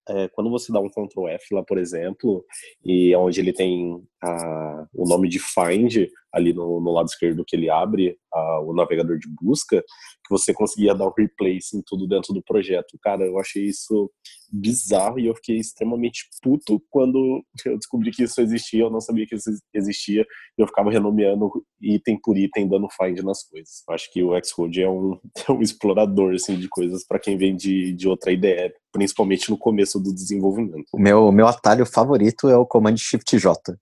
é, 0.10 0.28
quando 0.30 0.50
você 0.50 0.74
dá 0.74 0.80
um 0.80 0.90
Ctrl 0.90 1.28
F 1.28 1.54
lá, 1.54 1.64
por 1.64 1.78
exemplo, 1.78 2.44
e 2.84 3.16
onde 3.16 3.40
ele 3.40 3.54
tem 3.54 4.04
a, 4.22 4.86
o 4.94 5.08
nome 5.08 5.30
de 5.30 5.40
Find 5.40 6.10
ali 6.32 6.54
no, 6.54 6.80
no 6.80 6.92
lado 6.92 7.08
esquerdo 7.08 7.44
que 7.46 7.56
ele 7.56 7.70
abre 7.70 8.16
a, 8.32 8.60
o 8.62 8.74
navegador 8.74 9.18
de 9.18 9.28
busca, 9.42 9.82
que 9.82 10.30
você 10.30 10.54
conseguia 10.54 10.94
dar 10.94 11.08
um 11.08 11.14
replace 11.18 11.76
em 11.76 11.82
tudo 11.84 12.08
dentro 12.08 12.34
do 12.34 12.44
projeto. 12.44 12.98
Cara, 13.02 13.26
eu 13.26 13.40
achei 13.40 13.64
isso 13.64 14.12
bizarro 14.52 15.20
e 15.20 15.28
eu 15.28 15.36
fiquei 15.36 15.58
extremamente 15.58 16.28
puto 16.42 16.82
quando 16.90 17.44
eu 17.66 17.78
descobri 17.78 18.12
que 18.12 18.24
isso 18.24 18.40
existia, 18.42 18.84
eu 18.84 18.90
não 18.90 19.02
sabia 19.02 19.26
que 19.26 19.36
isso 19.36 19.50
existia, 19.74 20.26
eu 20.58 20.68
ficava 20.68 20.92
renomeando 20.92 21.50
item 21.82 22.20
por 22.22 22.38
item, 22.38 22.68
dando 22.68 22.88
find 22.90 23.20
nas 23.24 23.44
coisas. 23.44 23.84
Eu 23.88 23.96
acho 23.96 24.12
que 24.12 24.24
o 24.24 24.44
Xcode 24.44 24.82
é 24.82 24.90
um, 24.90 25.20
é 25.48 25.52
um 25.52 25.62
explorador 25.62 26.34
assim, 26.34 26.58
de 26.58 26.68
coisas 26.68 27.06
para 27.06 27.20
quem 27.20 27.38
vem 27.38 27.56
de, 27.56 27.94
de 27.94 28.08
outra 28.08 28.32
ideia, 28.32 28.72
principalmente 28.92 29.50
no 29.50 29.58
começo 29.58 30.00
do 30.00 30.14
desenvolvimento. 30.14 30.86
O 30.94 31.00
meu, 31.00 31.32
meu 31.32 31.48
atalho 31.48 31.86
favorito 31.86 32.48
é 32.50 32.58
o 32.58 32.66
Command 32.66 32.98
Shift 32.98 33.38
J 33.38 33.76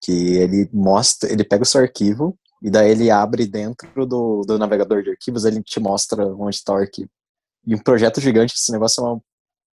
que 0.00 0.12
ele 0.36 0.68
mostra, 0.72 1.30
ele 1.30 1.44
pega 1.44 1.62
o 1.62 1.66
seu 1.66 1.80
arquivo 1.80 2.38
e 2.62 2.70
daí 2.70 2.90
ele 2.90 3.10
abre 3.10 3.46
dentro 3.46 4.06
do, 4.06 4.42
do 4.42 4.58
navegador 4.58 5.02
de 5.02 5.10
arquivos, 5.10 5.44
ele 5.44 5.62
te 5.62 5.80
mostra 5.80 6.26
onde 6.26 6.56
está 6.56 6.72
o 6.72 6.76
arquivo. 6.76 7.10
E 7.66 7.74
um 7.74 7.78
projeto 7.78 8.20
gigante, 8.20 8.54
esse 8.54 8.72
negócio 8.72 9.04
é 9.04 9.08
uma 9.08 9.22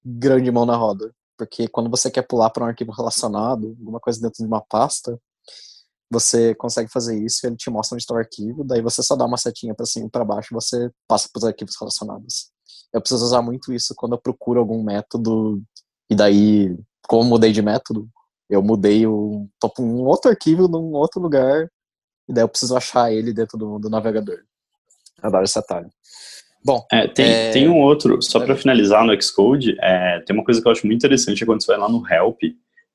grande 0.05 0.51
mão 0.51 0.65
na 0.65 0.77
roda, 0.77 1.13
porque 1.37 1.69
quando 1.69 1.91
você 1.91 2.11
quer 2.11 2.23
pular 2.23 2.51
para 2.51 2.65
um 2.65 2.69
arquivo 2.69 2.93
relacionado, 2.93 3.77
alguma 3.79 4.01
coisa 4.01 4.21
dentro 4.21 4.39
de 4.39 4.47
uma 4.47 4.61
pasta, 4.61 5.19
você 6.11 6.55
consegue 6.55 6.91
fazer 6.91 7.23
isso, 7.23 7.47
ele 7.47 7.57
te 7.57 7.71
mostra 7.71 7.95
onde 7.95 8.03
está 8.03 8.15
o 8.15 8.19
arquivo, 8.19 8.65
daí 8.65 8.83
você 8.83 9.03
só 9.03 9.15
dá 9.15 9.25
uma 9.25 9.37
setinha 9.37 9.75
para 9.75 9.87
cima 9.87 10.07
e 10.07 10.11
para 10.11 10.25
baixo, 10.25 10.53
você 10.53 10.91
passa 11.07 11.29
para 11.33 11.39
os 11.39 11.45
arquivos 11.45 11.77
relacionados. 11.79 12.51
Eu 12.93 13.01
preciso 13.01 13.25
usar 13.25 13.43
muito 13.43 13.73
isso 13.73 13.95
quando 13.97 14.15
eu 14.15 14.21
procuro 14.21 14.59
algum 14.59 14.83
método 14.83 15.63
e 16.09 16.15
daí, 16.15 16.77
como 17.07 17.23
eu 17.23 17.29
mudei 17.29 17.53
de 17.53 17.63
método, 17.63 18.09
eu 18.51 18.63
mudei 18.63 19.07
o 19.07 19.49
topo 19.61 19.83
um 19.83 20.05
outro 20.05 20.31
arquivo 20.31 20.67
num 20.67 20.93
outro 20.93 21.21
lugar 21.21 21.71
e 22.29 22.33
daí 22.33 22.43
eu 22.43 22.49
preciso 22.49 22.77
achar 22.77 23.13
ele 23.13 23.33
dentro 23.33 23.57
do, 23.57 23.79
do 23.79 23.89
navegador. 23.89 24.41
Adoro 25.23 25.45
esse 25.45 25.59
atalho. 25.59 25.89
Bom, 26.65 26.85
é, 26.93 27.09
tem, 27.09 27.27
é... 27.27 27.51
tem 27.53 27.69
um 27.69 27.79
outro, 27.79 28.21
só 28.21 28.45
para 28.45 28.57
finalizar 28.57 29.05
no 29.05 29.23
Xcode, 29.23 29.77
é, 29.81 30.21
tem 30.21 30.37
uma 30.37 30.45
coisa 30.45 30.61
que 30.61 30.69
eu 30.69 30.73
acho 30.73 30.87
muito 30.87 30.99
interessante 30.99 31.43
é 31.43 31.47
quando 31.47 31.63
você 31.63 31.73
vai 31.73 31.79
lá 31.79 31.89
no 31.89 32.07
Help, 32.07 32.39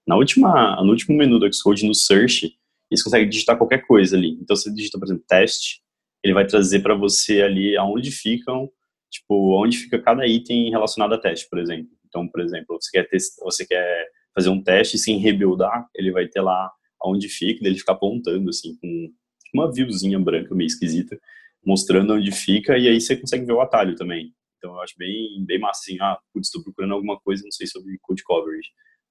na 0.05 0.15
última, 0.15 0.75
no 0.83 0.91
último 0.91 1.17
menu 1.17 1.39
do 1.39 1.51
Xcode, 1.51 1.87
no 1.87 1.95
Search, 1.95 2.53
você 2.91 3.03
consegue 3.03 3.25
digitar 3.25 3.57
qualquer 3.57 3.87
coisa 3.87 4.15
ali. 4.15 4.37
Então 4.41 4.55
você 4.55 4.71
digita, 4.71 4.99
por 4.99 5.05
exemplo, 5.05 5.23
teste, 5.27 5.81
ele 6.23 6.33
vai 6.33 6.45
trazer 6.45 6.79
para 6.81 6.95
você 6.95 7.41
ali 7.41 7.75
aonde 7.75 8.11
ficam, 8.11 8.69
tipo, 9.09 9.59
onde 9.59 9.77
fica 9.77 9.99
cada 9.99 10.27
item 10.27 10.69
relacionado 10.69 11.13
a 11.13 11.17
teste, 11.17 11.47
por 11.49 11.57
exemplo. 11.57 11.89
Então, 12.07 12.27
por 12.27 12.41
exemplo, 12.41 12.77
você 12.79 12.91
quer, 12.91 13.07
você 13.41 13.65
quer 13.65 14.07
fazer 14.35 14.49
um 14.49 14.61
teste 14.61 14.97
sem 14.97 15.17
rebuildar, 15.17 15.87
ele 15.95 16.11
vai 16.11 16.27
ter 16.27 16.41
lá 16.41 16.69
onde 17.03 17.29
fica, 17.29 17.65
ele 17.65 17.77
fica 17.77 17.93
apontando 17.93 18.49
assim 18.49 18.75
com 18.81 19.09
uma 19.53 19.71
viewzinha 19.71 20.19
branca 20.19 20.53
meio 20.53 20.67
esquisita, 20.67 21.17
mostrando 21.65 22.13
onde 22.13 22.31
fica 22.31 22.77
e 22.77 22.87
aí 22.87 22.99
você 22.99 23.15
consegue 23.15 23.45
ver 23.45 23.53
o 23.53 23.61
atalho 23.61 23.95
também. 23.95 24.33
Então 24.57 24.73
eu 24.73 24.81
acho 24.81 24.93
bem 24.97 25.43
bem 25.45 25.59
massa 25.59 25.81
assim, 25.83 25.97
ah, 26.01 26.17
putz, 26.33 26.47
estou 26.47 26.63
procurando 26.63 26.93
alguma 26.93 27.19
coisa, 27.19 27.43
não 27.43 27.51
sei 27.51 27.65
sobre 27.67 27.97
code 28.01 28.23
coverage. 28.23 28.69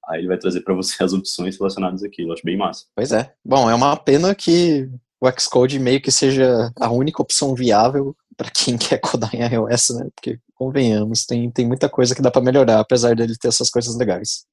Aí 0.08 0.20
ele 0.20 0.28
vai 0.28 0.36
trazer 0.36 0.60
para 0.60 0.74
você 0.74 1.00
as 1.02 1.12
opções 1.12 1.56
relacionadas 1.56 2.02
àquilo, 2.02 2.28
eu 2.28 2.32
acho 2.34 2.44
bem 2.44 2.56
massa. 2.56 2.84
Pois 2.94 3.12
é. 3.12 3.32
Bom, 3.44 3.70
é 3.70 3.74
uma 3.74 3.96
pena 3.96 4.34
que 4.34 4.88
o 5.20 5.40
Xcode 5.40 5.78
meio 5.78 6.02
que 6.02 6.10
seja 6.10 6.70
a 6.78 6.90
única 6.90 7.22
opção 7.22 7.54
viável 7.54 8.14
para 8.36 8.50
quem 8.50 8.76
quer 8.78 8.98
codar 8.98 9.34
em 9.34 9.42
iOS, 9.42 9.90
né? 9.90 10.08
Porque 10.14 10.38
convenhamos, 10.54 11.24
tem, 11.24 11.50
tem 11.50 11.66
muita 11.66 11.88
coisa 11.88 12.14
que 12.14 12.22
dá 12.22 12.30
para 12.30 12.42
melhorar, 12.42 12.80
apesar 12.80 13.14
dele 13.16 13.34
ter 13.38 13.48
essas 13.48 13.70
coisas 13.70 13.96
legais. 13.96 14.44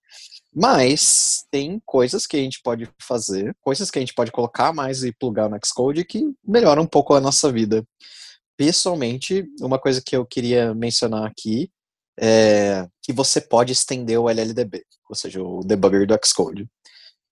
Mas 0.53 1.45
tem 1.49 1.81
coisas 1.85 2.27
que 2.27 2.35
a 2.35 2.39
gente 2.39 2.61
pode 2.61 2.89
fazer, 3.01 3.55
coisas 3.61 3.89
que 3.89 3.97
a 3.97 4.01
gente 4.01 4.13
pode 4.13 4.31
colocar 4.31 4.73
mais 4.73 5.03
e 5.03 5.13
plugar 5.13 5.49
no 5.49 5.57
Xcode 5.65 6.03
que 6.03 6.23
melhoram 6.45 6.83
um 6.83 6.87
pouco 6.87 7.13
a 7.13 7.21
nossa 7.21 7.51
vida. 7.51 7.85
Pessoalmente, 8.57 9.45
uma 9.61 9.79
coisa 9.79 10.01
que 10.05 10.15
eu 10.15 10.25
queria 10.25 10.75
mencionar 10.75 11.25
aqui 11.25 11.71
é 12.19 12.85
que 13.01 13.13
você 13.13 13.39
pode 13.39 13.71
estender 13.71 14.19
o 14.19 14.29
LLDB, 14.29 14.83
ou 15.09 15.15
seja, 15.15 15.41
o 15.41 15.61
debugger 15.61 16.05
do 16.05 16.19
Xcode. 16.23 16.67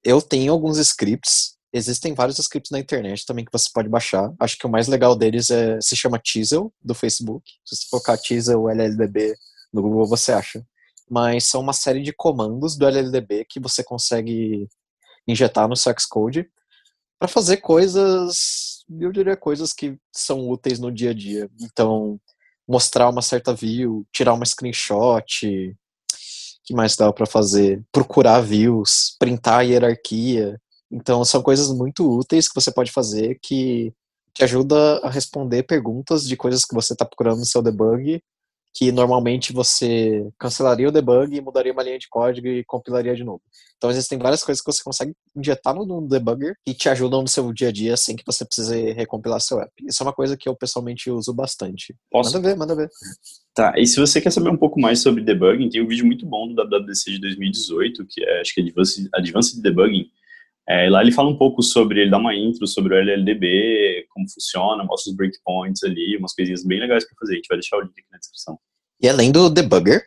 Eu 0.04 0.22
tenho 0.22 0.54
alguns 0.54 0.78
scripts, 0.78 1.58
existem 1.74 2.14
vários 2.14 2.40
scripts 2.40 2.72
na 2.72 2.80
internet 2.80 3.26
também 3.26 3.44
que 3.44 3.52
você 3.52 3.70
pode 3.74 3.90
baixar. 3.90 4.32
Acho 4.40 4.58
que 4.58 4.66
o 4.66 4.70
mais 4.70 4.88
legal 4.88 5.14
deles 5.14 5.50
é, 5.50 5.78
se 5.82 5.96
chama 5.96 6.22
Teasel, 6.24 6.74
do 6.82 6.96
Facebook. 6.96 7.44
Se 7.66 7.76
você 7.76 7.84
colocar 7.92 8.18
Teasel 8.18 8.70
LLDB 8.70 9.36
no 9.74 9.82
Google, 9.82 10.08
você 10.08 10.32
acha 10.32 10.66
mas 11.10 11.46
são 11.46 11.62
uma 11.62 11.74
série 11.74 12.01
de 12.01 12.13
comandos 12.13 12.78
do 12.78 12.86
LLDB 12.86 13.46
que 13.46 13.60
você 13.60 13.84
consegue 13.84 14.68
injetar 15.28 15.68
no 15.68 15.75
seu 15.75 15.94
Xcode 15.98 16.50
para 17.18 17.28
fazer 17.28 17.58
coisas 17.58 18.70
eu 19.00 19.12
diria 19.12 19.38
coisas 19.38 19.74
que 19.74 19.98
são 20.12 20.50
úteis 20.50 20.80
no 20.80 20.92
dia 20.92 21.12
a 21.12 21.13
dia. 21.13 21.50
Então, 21.62 22.20
mostrar 22.68 23.10
uma 23.10 23.22
certa 23.22 23.54
view, 23.54 24.06
tirar 24.12 24.34
uma 24.34 24.46
screenshot, 24.46 25.75
que 26.63 26.74
mais 26.74 26.96
dá 26.96 27.12
para 27.13 27.25
fazer? 27.25 27.84
Procurar 27.92 28.42
views, 28.42 29.16
printar 29.20 29.60
a 29.60 29.62
hierarquia. 29.62 30.60
Então, 30.92 31.24
são 31.24 31.44
coisas 31.44 31.72
muito 31.72 32.10
úteis 32.10 32.48
que 32.48 32.56
você 32.56 32.72
pode 32.72 32.92
fazer 32.92 33.38
que 33.42 33.94
te 34.34 34.44
ajuda 34.44 35.00
a 35.00 35.10
responder 35.10 35.63
perguntas 35.63 36.25
de 36.28 36.36
coisas 36.36 36.66
que 36.66 36.74
você 36.74 36.94
está 36.94 37.06
procurando 37.06 37.39
no 37.39 37.46
seu 37.46 37.62
debug 37.62 38.22
que 38.74 38.92
normalmente 38.92 39.52
você 39.52 40.28
cancelaria 40.38 40.88
o 40.88 40.92
debug 40.92 41.36
e 41.36 41.42
mudaria 41.42 41.74
uma 41.74 41.84
linha 41.84 42.00
de 42.00 42.08
código 42.08 42.48
e 42.48 42.64
compilaria 42.64 43.16
de 43.16 43.24
novo. 43.24 43.42
Então 43.78 43.90
existem 43.90 44.18
várias 44.18 44.44
coisas 44.44 44.62
que 44.62 44.72
você 44.72 44.84
consegue 44.84 45.14
injetar 45.36 45.74
no 45.74 46.08
debugger 46.08 46.56
e 46.68 46.74
te 46.74 46.90
ajudam 46.90 47.22
no 47.22 47.28
seu 47.28 47.52
dia 47.54 47.70
a 47.70 47.72
dia 47.72 47.96
sem 47.96 48.16
que 48.16 48.24
você 48.26 48.46
precise 48.46 48.92
recompilar 48.92 49.40
seu 49.40 49.60
app. 49.60 49.72
Isso 49.88 50.04
é 50.04 50.06
uma 50.06 50.14
coisa 50.14 50.36
que 50.38 50.50
eu 50.50 50.56
pessoalmente 50.56 51.10
uso 51.10 51.34
bastante. 51.34 51.96
Posso? 52.12 52.34
Manda 52.34 52.50
ver, 52.50 52.56
manda 52.58 52.76
ver. 52.76 52.90
Tá, 53.54 53.74
e 53.78 53.86
se 53.86 54.00
você 54.00 54.22
quer 54.22 54.32
saber 54.32 54.50
um 54.50 54.58
pouco 54.58 54.80
mais 54.80 55.02
sobre 55.02 55.24
debugging, 55.24 55.70
tem 55.70 55.82
um 55.82 55.88
vídeo 55.88 56.06
muito 56.06 56.26
bom 56.26 56.48
do 56.48 56.56
WWDC 56.56 57.12
de 57.12 57.20
2018, 57.22 58.06
que 58.08 58.24
é, 58.24 58.42
acho 58.42 58.54
que 58.54 58.62
é 58.62 59.18
Advanced 59.18 59.62
Debugging, 59.62 60.10
é, 60.70 60.88
lá 60.88 61.02
ele 61.02 61.12
fala 61.12 61.30
um 61.30 61.38
pouco 61.38 61.64
sobre, 61.64 62.02
ele 62.02 62.12
dá 62.12 62.20
uma 62.20 62.36
intro 62.36 62.68
sobre 62.68 62.94
o 62.94 62.98
LLDB, 62.98 64.06
como 64.10 64.30
funciona, 64.30 64.84
mostra 64.84 65.10
os 65.10 65.18
breakpoints 65.18 65.84
ali, 65.84 66.16
umas 66.16 66.34
coisinhas 66.34 66.64
bem 66.64 66.80
legais 66.80 67.04
para 67.06 67.16
fazer. 67.20 67.34
A 67.34 67.36
gente 67.38 67.48
vai 67.48 67.58
deixar 67.58 67.78
o 67.78 67.82
link 67.82 67.92
aqui 67.92 68.08
na 68.12 68.20
descrição. 68.20 68.60
E 69.02 69.10
além 69.10 69.32
do 69.32 69.50
debugger, 69.50 70.04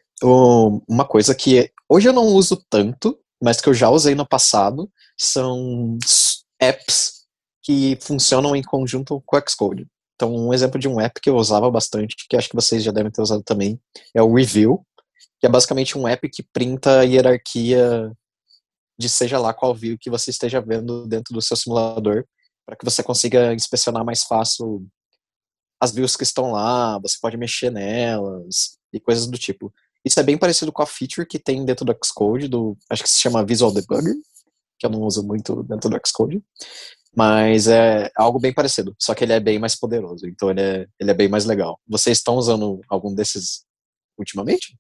uma 0.88 1.04
coisa 1.04 1.35
que 1.35 1.69
hoje 1.88 2.09
eu 2.09 2.12
não 2.12 2.26
uso 2.26 2.64
tanto, 2.71 3.19
mas 3.42 3.61
que 3.61 3.69
eu 3.69 3.75
já 3.75 3.90
usei 3.90 4.14
no 4.14 4.25
passado, 4.25 4.88
são 5.19 5.99
apps 6.61 7.23
que 7.61 7.99
funcionam 8.00 8.54
em 8.54 8.62
conjunto 8.62 9.21
com 9.26 9.37
o 9.37 9.42
Xcode. 9.49 9.87
Então, 10.14 10.33
um 10.33 10.54
exemplo 10.54 10.78
de 10.78 10.87
um 10.87 11.00
app 11.00 11.21
que 11.21 11.28
eu 11.28 11.35
usava 11.35 11.69
bastante, 11.73 12.14
que 12.28 12.37
acho 12.37 12.49
que 12.49 12.54
vocês 12.54 12.85
já 12.85 12.92
devem 12.92 13.11
ter 13.11 13.21
usado 13.21 13.42
também, 13.42 13.81
é 14.14 14.23
o 14.23 14.33
Review, 14.33 14.87
que 15.40 15.47
é 15.47 15.49
basicamente 15.49 15.99
um 15.99 16.07
app 16.07 16.28
que 16.28 16.45
printa 16.52 17.00
a 17.00 17.02
hierarquia 17.02 18.12
de 18.99 19.08
seja 19.08 19.38
lá 19.38 19.52
qual 19.52 19.75
view 19.75 19.99
que 19.99 20.11
você 20.11 20.30
esteja 20.30 20.61
vendo 20.61 21.06
dentro 21.06 21.34
do 21.34 21.42
seu 21.42 21.56
simulador, 21.56 22.25
para 22.66 22.76
que 22.76 22.84
você 22.84 23.02
consiga 23.02 23.52
inspecionar 23.54 24.04
mais 24.04 24.22
fácil 24.22 24.87
as 25.80 25.92
views 25.92 26.16
que 26.16 26.22
estão 26.22 26.52
lá, 26.52 26.99
você 27.00 27.16
pode 27.20 27.37
mexer 27.37 27.70
nelas 27.70 28.78
e 28.92 29.00
coisas 29.00 29.26
do 29.26 29.37
tipo. 29.37 29.72
Isso 30.04 30.18
é 30.20 30.22
bem 30.22 30.38
parecido 30.38 30.72
com 30.72 30.82
a 30.82 30.87
feature 30.87 31.26
que 31.26 31.38
tem 31.38 31.64
dentro 31.64 31.84
do 31.84 31.96
Xcode, 32.04 32.49
do, 32.49 32.76
acho 32.88 33.02
que 33.02 33.11
se 33.11 33.20
chama 33.20 33.44
Visual 33.44 33.72
Debugger, 33.72 34.14
que 34.78 34.87
eu 34.87 34.90
não 34.90 35.02
uso 35.02 35.25
muito 35.25 35.62
dentro 35.64 35.90
do 35.90 36.00
Xcode, 36.06 36.40
mas 37.14 37.66
é 37.66 38.11
algo 38.16 38.38
bem 38.38 38.52
parecido, 38.52 38.94
só 38.99 39.14
que 39.14 39.25
ele 39.25 39.32
é 39.32 39.40
bem 39.40 39.58
mais 39.58 39.75
poderoso, 39.75 40.26
então 40.26 40.50
ele 40.50 40.61
é, 40.61 40.87
ele 40.99 41.11
é 41.11 41.14
bem 41.14 41.28
mais 41.28 41.44
legal. 41.44 41.80
Vocês 41.87 42.18
estão 42.18 42.37
usando 42.37 42.80
algum 42.88 43.12
desses 43.14 43.64
ultimamente? 44.18 44.76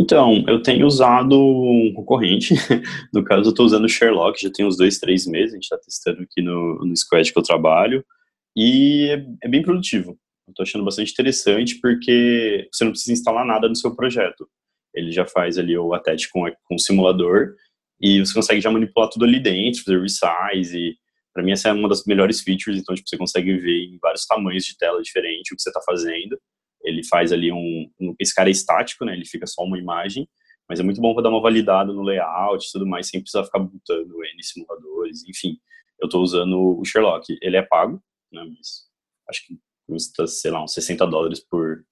Então, 0.00 0.44
eu 0.46 0.62
tenho 0.62 0.86
usado 0.86 1.36
um 1.36 1.92
concorrente, 1.92 2.54
no 3.12 3.24
caso 3.24 3.48
eu 3.48 3.50
estou 3.50 3.66
usando 3.66 3.84
o 3.84 3.88
Sherlock, 3.88 4.40
já 4.40 4.50
tem 4.50 4.64
uns 4.64 4.76
dois, 4.76 4.98
três 4.98 5.26
meses, 5.26 5.52
a 5.52 5.56
gente 5.56 5.64
está 5.64 5.76
testando 5.76 6.22
aqui 6.22 6.40
no, 6.40 6.84
no 6.84 6.96
Squad 6.96 7.32
que 7.32 7.38
eu 7.38 7.42
trabalho, 7.42 8.04
e 8.56 9.08
é, 9.10 9.26
é 9.42 9.48
bem 9.48 9.60
produtivo. 9.60 10.16
Estou 10.48 10.62
achando 10.62 10.84
bastante 10.84 11.12
interessante 11.12 11.80
porque 11.80 12.68
você 12.72 12.84
não 12.84 12.92
precisa 12.92 13.12
instalar 13.12 13.44
nada 13.44 13.68
no 13.68 13.76
seu 13.76 13.94
projeto. 13.94 14.48
Ele 14.94 15.10
já 15.10 15.26
faz 15.26 15.58
ali 15.58 15.76
o 15.76 15.92
attach 15.92 16.30
com, 16.30 16.44
com 16.64 16.74
o 16.76 16.78
simulador 16.78 17.54
e 18.00 18.20
você 18.20 18.32
consegue 18.32 18.60
já 18.60 18.70
manipular 18.70 19.10
tudo 19.10 19.24
ali 19.24 19.40
dentro, 19.40 19.82
fazer 19.82 20.00
resize 20.00 20.78
e 20.78 20.96
para 21.34 21.42
mim 21.42 21.52
essa 21.52 21.68
é 21.68 21.72
uma 21.72 21.88
das 21.88 22.04
melhores 22.04 22.40
features, 22.40 22.78
então 22.78 22.94
tipo, 22.94 23.08
você 23.08 23.16
consegue 23.16 23.56
ver 23.58 23.84
em 23.84 23.98
vários 24.00 24.26
tamanhos 24.26 24.64
de 24.64 24.76
tela 24.76 25.02
diferente 25.02 25.52
o 25.52 25.56
que 25.56 25.62
você 25.62 25.68
está 25.68 25.80
fazendo 25.82 26.38
ele 26.88 27.04
faz 27.04 27.32
ali 27.32 27.52
um, 27.52 27.90
um, 28.00 28.14
Esse 28.18 28.34
cara 28.34 28.48
é 28.48 28.52
estático, 28.52 29.04
né? 29.04 29.14
Ele 29.14 29.24
fica 29.24 29.46
só 29.46 29.62
uma 29.62 29.78
imagem, 29.78 30.28
mas 30.68 30.80
é 30.80 30.82
muito 30.82 31.00
bom 31.00 31.14
para 31.14 31.24
dar 31.24 31.30
uma 31.30 31.40
validada 31.40 31.92
no 31.92 32.02
layout 32.02 32.66
e 32.66 32.72
tudo 32.72 32.86
mais, 32.86 33.08
sem 33.08 33.20
precisar 33.20 33.44
ficar 33.44 33.58
botando 33.58 34.24
N 34.24 34.42
simuladores, 34.42 35.26
enfim. 35.28 35.58
Eu 36.00 36.06
estou 36.06 36.22
usando 36.22 36.78
o 36.78 36.84
Sherlock. 36.84 37.36
Ele 37.42 37.56
é 37.56 37.62
pago, 37.62 38.02
né? 38.32 38.44
Mas 38.44 38.88
acho 39.28 39.46
que 39.46 39.58
custa, 39.86 40.26
sei 40.26 40.50
lá, 40.50 40.62
uns 40.62 40.72
60 40.74 41.06
dólares 41.06 41.40
por. 41.40 41.84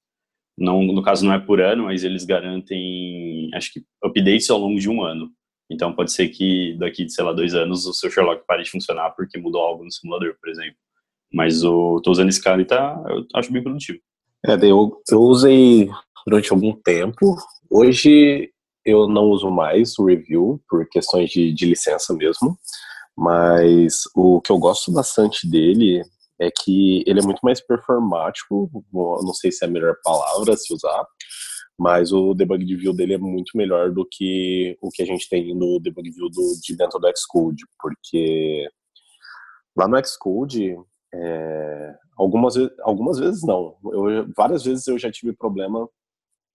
Não, 0.59 0.83
no 0.83 1.03
caso, 1.03 1.25
não 1.25 1.35
é 1.35 1.39
por 1.39 1.61
ano, 1.61 1.85
mas 1.85 2.03
eles 2.03 2.25
garantem, 2.25 3.51
acho 3.55 3.73
que, 3.73 3.85
updates 4.03 4.49
ao 4.49 4.59
longo 4.59 4.81
de 4.81 4.89
um 4.89 5.03
ano. 5.03 5.31
Então, 5.71 5.95
pode 5.95 6.13
ser 6.13 6.29
que 6.29 6.75
daqui, 6.79 7.09
sei 7.11 7.25
lá, 7.25 7.33
dois 7.33 7.55
anos 7.55 7.85
o 7.87 7.93
seu 7.93 8.11
Sherlock 8.11 8.45
pare 8.47 8.63
de 8.63 8.71
funcionar 8.71 9.11
porque 9.11 9.39
mudou 9.39 9.61
algo 9.61 9.85
no 9.85 9.91
simulador, 9.91 10.37
por 10.41 10.49
exemplo. 10.49 10.77
Mas 11.33 11.63
eu 11.63 12.01
tô 12.03 12.11
usando 12.11 12.29
esse 12.29 12.43
cara 12.43 12.63
e 12.63 12.65
tá, 12.65 13.03
eu 13.09 13.27
acho 13.35 13.53
bem 13.53 13.63
produtivo. 13.63 13.99
É, 14.45 14.55
eu, 14.63 15.01
eu 15.11 15.21
usei 15.21 15.89
durante 16.27 16.53
algum 16.53 16.75
tempo. 16.75 17.37
Hoje 17.71 18.51
eu 18.85 19.09
não 19.09 19.25
uso 19.25 19.51
mais 19.51 19.99
o 19.99 20.05
review 20.05 20.61
por 20.69 20.89
questões 20.89 21.31
de, 21.31 21.53
de 21.53 21.67
licença 21.67 22.15
mesmo. 22.15 22.59
Mas 23.17 24.03
o 24.15 24.41
que 24.41 24.53
eu 24.53 24.59
gosto 24.59 24.93
bastante 24.93 25.49
dele 25.49 26.03
é 26.39 26.51
que 26.51 27.03
ele 27.07 27.21
é 27.21 27.23
muito 27.23 27.41
mais 27.43 27.61
performático. 27.61 28.71
Não 28.93 29.33
sei 29.33 29.51
se 29.51 29.65
é 29.65 29.69
a 29.69 29.71
melhor 29.71 29.95
palavra 30.05 30.57
se 30.57 30.73
usar, 30.75 31.07
mas 31.79 32.13
o 32.13 32.35
debug 32.35 32.65
de 32.65 32.77
view 32.77 32.95
dele 32.95 33.15
é 33.15 33.19
muito 33.19 33.57
melhor 33.57 33.91
do 33.91 34.07
que 34.11 34.77
o 34.83 34.91
que 34.91 35.03
a 35.03 35.07
gente 35.07 35.29
tem 35.29 35.55
no 35.55 35.81
debug 35.81 36.11
view 36.11 36.29
do, 36.29 36.59
de 36.63 36.77
dentro 36.77 36.99
do 36.99 37.11
Xcode, 37.17 37.65
porque 37.81 38.69
lá 39.77 39.89
no 39.89 39.97
Xcode 40.05 40.77
é, 41.15 41.95
algumas, 42.17 42.55
algumas 42.81 43.19
vezes 43.19 43.43
não. 43.43 43.77
Eu, 43.85 44.33
várias 44.37 44.65
vezes 44.65 44.87
eu 44.87 44.99
já 44.99 45.11
tive 45.11 45.33
problema 45.33 45.89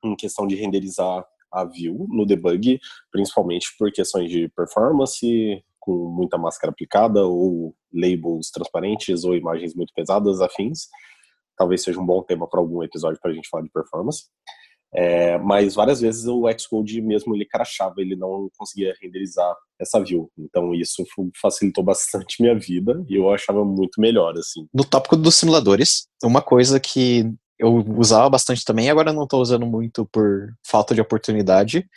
em 0.04 0.16
questão 0.16 0.48
de 0.48 0.56
renderizar 0.56 1.26
a 1.52 1.66
view 1.66 2.08
no 2.10 2.26
debug, 2.26 2.80
principalmente 3.12 3.76
por 3.78 3.92
questões 3.92 4.32
de 4.32 4.50
performance, 4.50 5.64
com 5.80 6.10
muita 6.10 6.38
máscara 6.38 6.72
aplicada, 6.72 7.26
ou 7.26 7.76
labels 7.94 8.50
transparentes, 8.52 9.24
ou 9.24 9.36
imagens 9.36 9.76
muito 9.76 9.94
pesadas, 9.94 10.40
afins. 10.42 10.88
Talvez 11.58 11.84
seja 11.84 12.00
um 12.00 12.06
bom 12.06 12.24
tema 12.24 12.48
para 12.48 12.60
algum 12.60 12.82
episódio 12.82 13.20
para 13.22 13.32
a 13.32 13.34
gente 13.34 13.50
falar 13.50 13.64
de 13.64 13.70
performance. 13.70 14.26
É, 14.94 15.38
mas 15.38 15.76
várias 15.76 16.02
vezes 16.02 16.26
o 16.26 16.44
Xcode 16.58 17.02
mesmo 17.02 17.34
ele 17.34 17.46
crachava, 17.46 17.96
ele 18.00 18.16
não 18.16 18.50
conseguia 18.58 18.94
renderizar 19.02 19.56
essa 19.80 20.04
view. 20.04 20.30
Então 20.38 20.74
isso 20.74 21.06
facilitou 21.42 21.84
bastante 21.84 22.40
minha 22.44 22.58
vida 22.58 23.04
e 23.08 23.16
eu 23.16 23.32
achava 23.32 23.64
muito 23.64 24.02
melhor 24.02 24.38
assim. 24.38 24.68
No 24.74 24.84
tópico 24.84 25.16
dos 25.16 25.36
simuladores, 25.36 26.08
uma 26.24 26.42
coisa 26.42 26.80
que 26.80 27.34
eu 27.58 27.76
usava 27.98 28.30
bastante 28.30 28.66
também, 28.66 28.90
agora 28.90 29.14
não 29.14 29.24
estou 29.24 29.42
usando 29.42 29.66
muito 29.66 30.06
por 30.08 30.52
falta 30.66 30.94
de 30.94 31.02
oportunidade, 31.02 31.88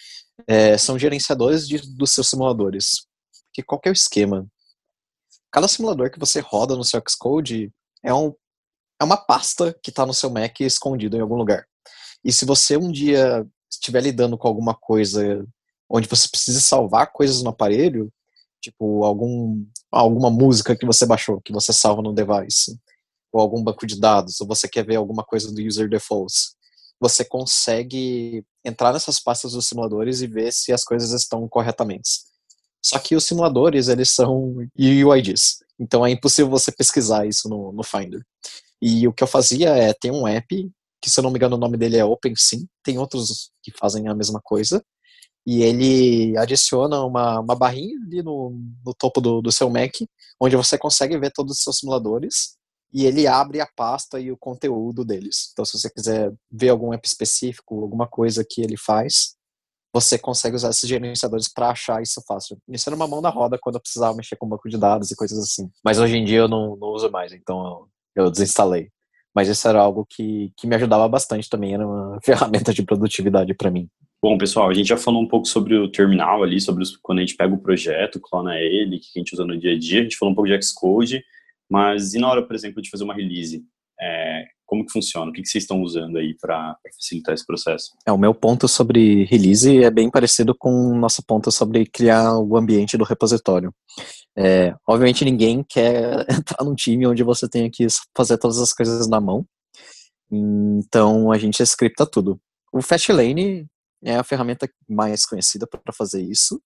é, 0.47 0.77
são 0.77 0.99
gerenciadores 0.99 1.67
de, 1.67 1.79
dos 1.97 2.13
seus 2.13 2.29
simuladores. 2.29 3.07
Que 3.53 3.63
qual 3.63 3.81
é 3.85 3.89
o 3.89 3.93
esquema? 3.93 4.47
Cada 5.51 5.69
simulador 5.69 6.11
que 6.11 6.19
você 6.19 6.41
roda 6.41 6.77
no 6.77 6.85
seu 6.85 7.03
Xcode 7.09 7.73
é, 8.05 8.13
um, 8.13 8.35
é 9.01 9.05
uma 9.05 9.17
pasta 9.17 9.73
que 9.83 9.91
está 9.91 10.05
no 10.05 10.13
seu 10.13 10.29
Mac 10.29 10.61
escondido 10.61 11.17
em 11.17 11.21
algum 11.21 11.37
lugar. 11.37 11.65
E 12.25 12.33
se 12.33 12.45
você 12.45 12.77
um 12.77 12.91
dia 12.91 13.47
estiver 13.71 14.03
lidando 14.03 14.39
com 14.39 14.49
alguma 14.49 14.75
coisa 14.75 15.47
onde 15.89 16.09
você 16.09 16.29
precisa 16.29 16.61
salvar 16.61 17.13
coisas 17.13 17.43
no 17.43 17.51
aparelho, 17.51 18.11
tipo 18.61 19.05
algum, 19.05 19.65
alguma 19.93 20.31
música 20.31 20.75
que 20.75 20.87
você 20.87 21.05
baixou, 21.05 21.41
que 21.41 21.53
você 21.53 21.73
salva 21.73 22.03
no 22.03 22.15
device, 22.15 22.79
ou 23.33 23.41
algum 23.41 23.63
banco 23.63 23.87
de 23.87 24.01
dados, 24.01 24.41
ou 24.41 24.47
você 24.47 24.67
quer 24.69 24.87
ver 24.87 24.97
alguma 24.97 25.23
coisa 25.23 25.53
do 25.53 25.61
user 25.61 25.89
defaults, 25.89 26.55
você 27.01 27.25
consegue 27.25 28.45
entrar 28.65 28.93
nessas 28.93 29.21
pastas 29.21 29.53
dos 29.53 29.67
simuladores 29.67 30.23
e 30.23 30.27
ver 30.27 30.53
se 30.53 30.73
as 30.73 30.85
coisas 30.85 31.13
estão 31.13 31.47
corretamente. 31.49 32.23
Só 32.83 32.99
que 32.99 33.17
os 33.17 33.25
simuladores, 33.25 33.89
eles 33.89 34.11
são 34.11 34.57
UIDs, 34.79 35.59
então 35.79 36.07
é 36.07 36.11
impossível 36.11 36.51
você 36.51 36.71
pesquisar 36.71 37.27
isso 37.27 37.49
no, 37.49 37.73
no 37.73 37.83
Finder. 37.83 38.25
E 38.81 39.07
o 39.09 39.13
que 39.13 39.23
eu 39.23 39.29
fazia 39.29 39.71
é, 39.71 39.93
tem 39.93 40.11
um 40.11 40.29
app 40.29 40.71
que 41.05 41.11
se 41.11 41.21
eu 41.21 41.23
não 41.23 41.31
me 41.31 41.37
engano 41.37 41.57
o 41.57 41.59
nome 41.59 41.77
dele 41.77 41.99
é 41.99 42.05
OpenSym, 42.05 42.67
tem 42.83 42.99
outros 42.99 43.51
que 43.63 43.71
fazem 43.79 44.09
a 44.09 44.15
mesma 44.15 44.41
coisa, 44.43 44.83
e 45.47 45.63
ele 45.63 46.35
adiciona 46.39 47.05
uma, 47.05 47.41
uma 47.41 47.55
barrinha 47.55 47.95
ali 48.07 48.23
no, 48.23 48.59
no 48.83 48.95
topo 48.95 49.21
do, 49.21 49.43
do 49.43 49.53
seu 49.53 49.69
Mac, 49.69 49.93
onde 50.41 50.57
você 50.57 50.79
consegue 50.79 51.19
ver 51.19 51.31
todos 51.31 51.59
os 51.59 51.63
seus 51.63 51.77
simuladores, 51.77 52.57
e 52.91 53.05
ele 53.05 53.27
abre 53.27 53.61
a 53.61 53.69
pasta 53.77 54.19
e 54.19 54.33
o 54.33 54.39
conteúdo 54.39 55.05
deles. 55.05 55.51
Então, 55.53 55.63
se 55.63 55.79
você 55.79 55.91
quiser 55.91 56.33
ver 56.51 56.71
algum 56.71 56.95
app 56.95 57.07
específico, 57.07 57.83
alguma 57.83 58.09
coisa 58.09 58.43
que 58.49 58.63
ele 58.63 58.79
faz, 58.79 59.35
você 59.93 60.19
consegue 60.19 60.57
usar 60.57 60.71
esses 60.71 60.89
gerenciadores 60.89 61.53
para 61.53 61.69
achar 61.69 62.03
isso 62.03 62.23
fácil. 62.27 62.57
Isso 62.67 62.89
era 62.89 62.97
uma 62.97 63.07
mão 63.07 63.21
na 63.21 63.29
roda 63.29 63.59
quando 63.61 63.75
eu 63.75 63.81
precisava 63.83 64.17
mexer 64.17 64.37
com 64.37 64.49
banco 64.49 64.71
de 64.71 64.79
dados 64.79 65.11
e 65.11 65.17
coisas 65.17 65.39
assim. 65.39 65.71
Mas 65.85 65.99
hoje 65.99 66.17
em 66.17 66.25
dia 66.25 66.39
eu 66.39 66.49
não, 66.49 66.77
não 66.77 66.89
uso 66.89 67.11
mais, 67.11 67.31
então 67.33 67.91
eu, 68.17 68.25
eu 68.25 68.31
desinstalei. 68.31 68.91
Mas 69.35 69.49
isso 69.49 69.67
era 69.67 69.81
algo 69.81 70.07
que, 70.09 70.53
que 70.57 70.67
me 70.67 70.77
ajudava 70.77 71.09
bastante 71.09 71.49
também, 71.49 71.75
era 71.75 71.87
uma 71.87 72.19
ferramenta 72.25 72.73
de 72.73 72.83
produtividade 72.83 73.55
para 73.55 73.71
mim. 73.71 73.89
Bom, 74.23 74.39
pessoal, 74.39 74.71
a 74.71 74.75
gente 74.75 74.89
já 74.89 74.97
falou 74.97 75.23
um 75.23 75.29
pouco 75.29 75.47
sobre 75.47 75.77
o 75.77 75.91
terminal 75.91 76.43
ali, 76.43 76.59
sobre 76.59 76.83
os, 76.83 76.97
quando 76.97 77.19
a 77.19 77.21
gente 77.21 77.37
pega 77.37 77.55
o 77.55 77.61
projeto, 77.61 78.21
clona 78.21 78.59
ele, 78.59 78.99
que 78.99 79.09
a 79.17 79.19
gente 79.19 79.35
usa 79.35 79.45
no 79.45 79.59
dia 79.59 79.73
a 79.73 79.79
dia, 79.79 80.01
a 80.01 80.03
gente 80.03 80.17
falou 80.17 80.33
um 80.33 80.35
pouco 80.35 80.49
de 80.49 80.63
Xcode, 80.63 81.23
Mas 81.69 82.15
e 82.15 82.19
na 82.19 82.31
hora, 82.31 82.43
por 82.43 82.57
exemplo, 82.57 82.81
de 82.81 82.89
fazer 82.89 83.05
uma 83.05 83.15
release? 83.15 83.63
É, 84.01 84.45
como 84.67 84.85
que 84.85 84.93
funciona? 84.93 85.31
O 85.31 85.33
que, 85.33 85.43
que 85.43 85.49
vocês 85.49 85.65
estão 85.65 85.83
usando 85.83 86.17
aí 86.17 86.35
para 86.41 86.77
facilitar 86.97 87.35
esse 87.35 87.47
processo? 87.47 87.91
É, 88.07 88.13
o 88.13 88.19
meu 88.19 88.35
ponto 88.35 88.67
sobre 88.67 89.25
release 89.25 89.83
é 89.83 89.91
bem 89.91 90.11
parecido 90.11 90.55
com 90.55 90.71
o 90.71 90.97
nosso 90.97 91.23
ponto 91.23 91.51
sobre 91.53 91.85
criar 91.87 92.39
o 92.39 92.57
ambiente 92.57 92.97
do 92.97 93.05
repositório. 93.05 93.73
É, 94.37 94.75
obviamente 94.87 95.25
ninguém 95.25 95.63
quer 95.63 96.27
entrar 96.31 96.65
num 96.65 96.75
time 96.75 97.07
onde 97.07 97.23
você 97.23 97.49
tenha 97.49 97.71
que 97.71 97.87
fazer 98.17 98.39
todas 98.39 98.59
as 98.59 98.73
coisas 98.73 99.09
na 99.09 99.21
mão. 99.21 99.47
Então 100.31 101.31
a 101.31 101.39
gente 101.39 101.63
scripta 101.63 102.07
tudo. 102.07 102.41
O 102.73 102.83
Fastlane 102.83 103.67
é 104.03 104.17
a 104.17 104.25
ferramenta 104.25 104.69
mais 104.89 105.25
conhecida 105.25 105.67
para 105.67 105.93
fazer 105.93 106.23
isso. 106.23 106.61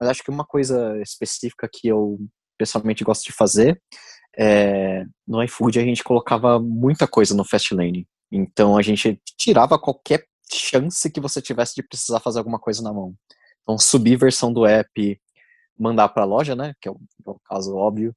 Mas 0.00 0.10
acho 0.10 0.24
que 0.24 0.30
uma 0.30 0.44
coisa 0.44 1.00
específica 1.00 1.68
que 1.72 1.88
eu 1.88 2.18
pessoalmente 2.58 3.04
gosto 3.04 3.24
de 3.24 3.32
fazer 3.32 3.80
é, 4.36 5.04
no 5.26 5.42
iFood 5.42 5.78
a 5.78 5.84
gente 5.84 6.02
colocava 6.02 6.58
muita 6.58 7.06
coisa 7.06 7.34
no 7.34 7.44
Fastlane. 7.44 8.06
Então 8.30 8.76
a 8.76 8.82
gente 8.82 9.20
tirava 9.38 9.78
qualquer 9.78 10.24
chance 10.52 11.10
que 11.10 11.20
você 11.20 11.40
tivesse 11.40 11.74
de 11.74 11.82
precisar 11.82 12.20
fazer 12.20 12.38
alguma 12.38 12.58
coisa 12.58 12.82
na 12.82 12.92
mão. 12.92 13.14
Então 13.62 13.78
subir 13.78 14.16
versão 14.16 14.52
do 14.52 14.66
app, 14.66 15.20
mandar 15.78 16.08
para 16.08 16.22
a 16.22 16.26
loja, 16.26 16.54
né, 16.54 16.74
que 16.80 16.88
é 16.88 16.92
o, 16.92 16.98
é 17.28 17.32
caso 17.44 17.74
óbvio, 17.74 18.14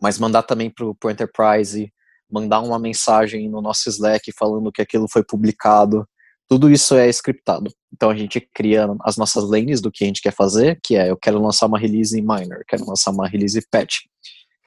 mas 0.00 0.18
mandar 0.18 0.42
também 0.42 0.70
para 0.70 0.84
o 0.86 1.10
Enterprise, 1.10 1.92
mandar 2.30 2.60
uma 2.60 2.78
mensagem 2.78 3.48
no 3.48 3.60
nosso 3.60 3.88
Slack 3.88 4.30
falando 4.32 4.70
que 4.70 4.82
aquilo 4.82 5.06
foi 5.10 5.24
publicado. 5.24 6.06
Tudo 6.46 6.70
isso 6.70 6.94
é 6.94 7.08
scriptado. 7.08 7.70
Então 7.92 8.10
a 8.10 8.16
gente 8.16 8.40
cria 8.40 8.86
as 9.02 9.16
nossas 9.16 9.44
lanes 9.44 9.80
do 9.80 9.90
que 9.90 10.04
a 10.04 10.06
gente 10.06 10.22
quer 10.22 10.34
fazer, 10.34 10.78
que 10.82 10.96
é 10.96 11.10
eu 11.10 11.16
quero 11.16 11.42
lançar 11.42 11.66
uma 11.66 11.78
release 11.78 12.20
minor, 12.20 12.64
quero 12.68 12.86
lançar 12.86 13.10
uma 13.10 13.26
release 13.26 13.60
patch 13.70 14.00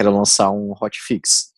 quero 0.02 0.16
lançar 0.16 0.50
um 0.50 0.72
hotfix. 0.72 1.52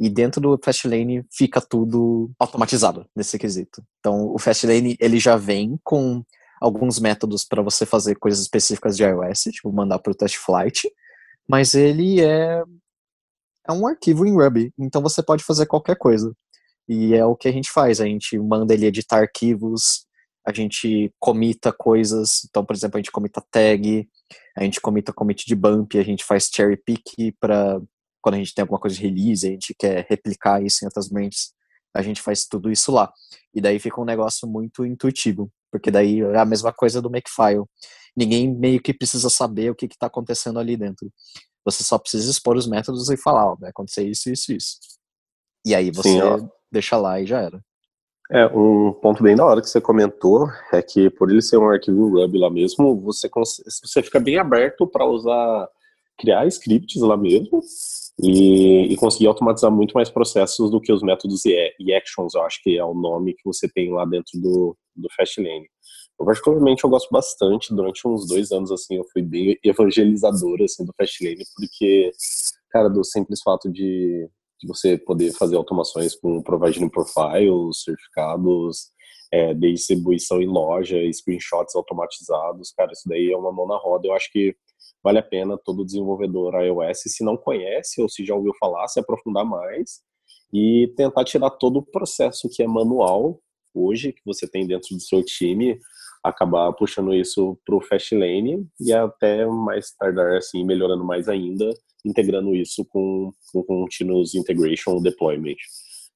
E 0.00 0.08
dentro 0.08 0.40
do 0.40 0.58
Fastlane 0.62 1.24
fica 1.30 1.60
tudo 1.60 2.30
automatizado 2.38 3.06
nesse 3.14 3.38
quesito. 3.38 3.84
Então, 4.00 4.32
o 4.34 4.38
Fastlane 4.38 4.96
ele 4.98 5.18
já 5.18 5.36
vem 5.36 5.78
com 5.84 6.24
alguns 6.62 7.00
métodos 7.00 7.44
para 7.44 7.60
você 7.60 7.84
fazer 7.84 8.14
coisas 8.14 8.40
específicas 8.40 8.96
de 8.96 9.02
iOS, 9.02 9.42
tipo 9.52 9.72
mandar 9.72 9.98
para 9.98 10.12
o 10.12 10.14
test 10.14 10.36
flight, 10.36 10.88
mas 11.48 11.74
ele 11.74 12.20
é 12.20 12.62
é 13.68 13.72
um 13.72 13.86
arquivo 13.86 14.26
em 14.26 14.32
Ruby, 14.32 14.72
então 14.78 15.00
você 15.00 15.22
pode 15.22 15.44
fazer 15.44 15.66
qualquer 15.66 15.96
coisa. 15.96 16.34
E 16.88 17.14
é 17.14 17.24
o 17.24 17.36
que 17.36 17.46
a 17.46 17.52
gente 17.52 17.70
faz, 17.70 18.00
a 18.00 18.06
gente 18.06 18.36
manda 18.38 18.74
ele 18.74 18.86
editar 18.86 19.20
arquivos, 19.20 20.04
a 20.44 20.52
gente 20.52 21.12
comita 21.20 21.72
coisas, 21.72 22.42
então, 22.48 22.64
por 22.64 22.74
exemplo, 22.74 22.96
a 22.98 23.00
gente 23.00 23.12
comita 23.12 23.44
tag, 23.50 24.08
a 24.56 24.64
gente 24.64 24.80
comita 24.80 25.12
commit 25.12 25.46
de 25.46 25.54
bump, 25.54 25.96
a 25.96 26.02
gente 26.02 26.24
faz 26.24 26.50
cherry 26.52 26.76
pick 26.76 27.36
para 27.38 27.80
quando 28.20 28.36
a 28.36 28.38
gente 28.38 28.54
tem 28.54 28.62
alguma 28.62 28.80
coisa 28.80 28.96
de 28.96 29.02
release, 29.02 29.46
a 29.46 29.50
gente 29.50 29.74
quer 29.78 30.06
replicar 30.08 30.62
isso 30.62 30.84
em 30.84 30.86
outras 30.86 31.08
branches, 31.08 31.52
a 31.94 32.02
gente 32.02 32.20
faz 32.20 32.46
tudo 32.46 32.70
isso 32.70 32.90
lá. 32.92 33.12
E 33.54 33.60
daí 33.60 33.78
fica 33.78 34.00
um 34.00 34.04
negócio 34.04 34.48
muito 34.48 34.84
intuitivo, 34.84 35.50
porque 35.72 35.90
daí 35.90 36.20
é 36.20 36.38
a 36.38 36.44
mesma 36.44 36.72
coisa 36.72 37.00
do 37.00 37.10
Makefile. 37.10 37.64
Ninguém 38.14 38.54
meio 38.54 38.80
que 38.80 38.92
precisa 38.92 39.30
saber 39.30 39.70
o 39.70 39.74
que 39.74 39.86
está 39.86 40.06
acontecendo 40.06 40.58
ali 40.58 40.76
dentro. 40.76 41.10
Você 41.64 41.82
só 41.82 41.98
precisa 41.98 42.30
expor 42.30 42.56
os 42.56 42.68
métodos 42.68 43.08
e 43.08 43.16
falar, 43.16 43.52
ó, 43.52 43.56
vai 43.56 43.70
acontecer 43.70 44.06
isso, 44.06 44.30
isso, 44.30 44.52
isso. 44.52 44.78
E 45.66 45.74
aí 45.74 45.90
você 45.90 46.10
Sim, 46.10 46.48
deixa 46.70 46.96
lá 46.98 47.20
e 47.20 47.26
já 47.26 47.40
era. 47.40 47.60
É, 48.30 48.46
um 48.46 48.92
ponto 48.92 49.22
bem 49.22 49.34
da 49.34 49.44
hora 49.44 49.60
que 49.60 49.68
você 49.68 49.80
comentou 49.80 50.48
é 50.72 50.82
que 50.82 51.10
por 51.10 51.30
ele 51.30 51.42
ser 51.42 51.58
um 51.58 51.68
arquivo 51.68 52.08
Ruby 52.08 52.38
lá 52.38 52.50
mesmo, 52.50 53.00
você, 53.00 53.28
você 53.28 54.02
fica 54.02 54.18
bem 54.20 54.38
aberto 54.38 54.86
para 54.86 55.04
usar, 55.04 55.68
criar 56.18 56.46
scripts 56.46 57.00
lá 57.02 57.16
mesmo 57.16 57.60
e, 58.22 58.92
e, 58.92 58.96
conseguir 58.96 59.26
automatizar 59.26 59.70
muito 59.70 59.92
mais 59.92 60.10
processos 60.10 60.70
do 60.70 60.80
que 60.80 60.92
os 60.92 61.02
métodos 61.02 61.44
e, 61.44 61.74
e, 61.78 61.94
actions, 61.94 62.34
eu 62.34 62.42
acho 62.42 62.62
que 62.62 62.78
é 62.78 62.84
o 62.84 62.94
nome 62.94 63.34
que 63.34 63.44
você 63.44 63.68
tem 63.68 63.92
lá 63.92 64.04
dentro 64.04 64.40
do, 64.40 64.76
do 64.94 65.08
Fastlane. 65.16 65.68
Eu 66.18 66.26
particularmente 66.26 66.84
eu 66.84 66.90
gosto 66.90 67.08
bastante, 67.10 67.74
durante 67.74 68.06
uns 68.06 68.26
dois 68.26 68.52
anos 68.52 68.70
assim, 68.70 68.96
eu 68.96 69.04
fui 69.12 69.22
bem 69.22 69.58
evangelizador 69.64 70.62
assim, 70.62 70.84
do 70.84 70.92
Fastlane, 70.96 71.44
porque, 71.56 72.10
cara, 72.70 72.88
do 72.88 73.04
simples 73.04 73.40
fato 73.42 73.70
de 73.70 74.28
de 74.62 74.68
você 74.68 74.96
poder 74.96 75.32
fazer 75.32 75.56
automações 75.56 76.14
com 76.14 76.40
provisioning 76.40 76.88
profiles, 76.88 77.82
certificados, 77.82 78.92
é, 79.32 79.52
distribuição 79.54 80.40
em 80.40 80.46
loja, 80.46 80.96
screenshots 81.12 81.74
automatizados, 81.74 82.70
cara, 82.70 82.92
isso 82.92 83.08
daí 83.08 83.32
é 83.32 83.36
uma 83.36 83.50
mão 83.50 83.66
na 83.66 83.76
roda. 83.76 84.06
Eu 84.06 84.14
acho 84.14 84.30
que 84.30 84.54
vale 85.02 85.18
a 85.18 85.22
pena 85.22 85.58
todo 85.58 85.84
desenvolvedor 85.84 86.54
iOS, 86.62 87.02
se 87.06 87.24
não 87.24 87.36
conhece 87.36 88.00
ou 88.00 88.08
se 88.08 88.24
já 88.24 88.34
ouviu 88.34 88.52
falar, 88.60 88.86
se 88.86 89.00
aprofundar 89.00 89.44
mais 89.44 90.00
e 90.52 90.92
tentar 90.96 91.24
tirar 91.24 91.50
todo 91.50 91.78
o 91.78 91.82
processo 91.82 92.48
que 92.48 92.62
é 92.62 92.66
manual 92.66 93.40
hoje, 93.74 94.12
que 94.12 94.22
você 94.24 94.48
tem 94.48 94.66
dentro 94.66 94.94
do 94.94 95.00
seu 95.00 95.24
time, 95.24 95.78
acabar 96.22 96.72
puxando 96.72 97.14
isso 97.14 97.58
para 97.64 97.76
o 97.76 97.80
Fastlane 97.80 98.66
e 98.80 98.92
até 98.92 99.46
mais 99.46 99.92
tardar, 99.92 100.36
assim, 100.36 100.64
melhorando 100.64 101.04
mais 101.04 101.28
ainda, 101.28 101.68
integrando 102.04 102.54
isso 102.54 102.84
com, 102.84 103.32
com 103.52 103.62
Continuous 103.62 104.34
Integration 104.34 105.00
Deployment. 105.00 105.56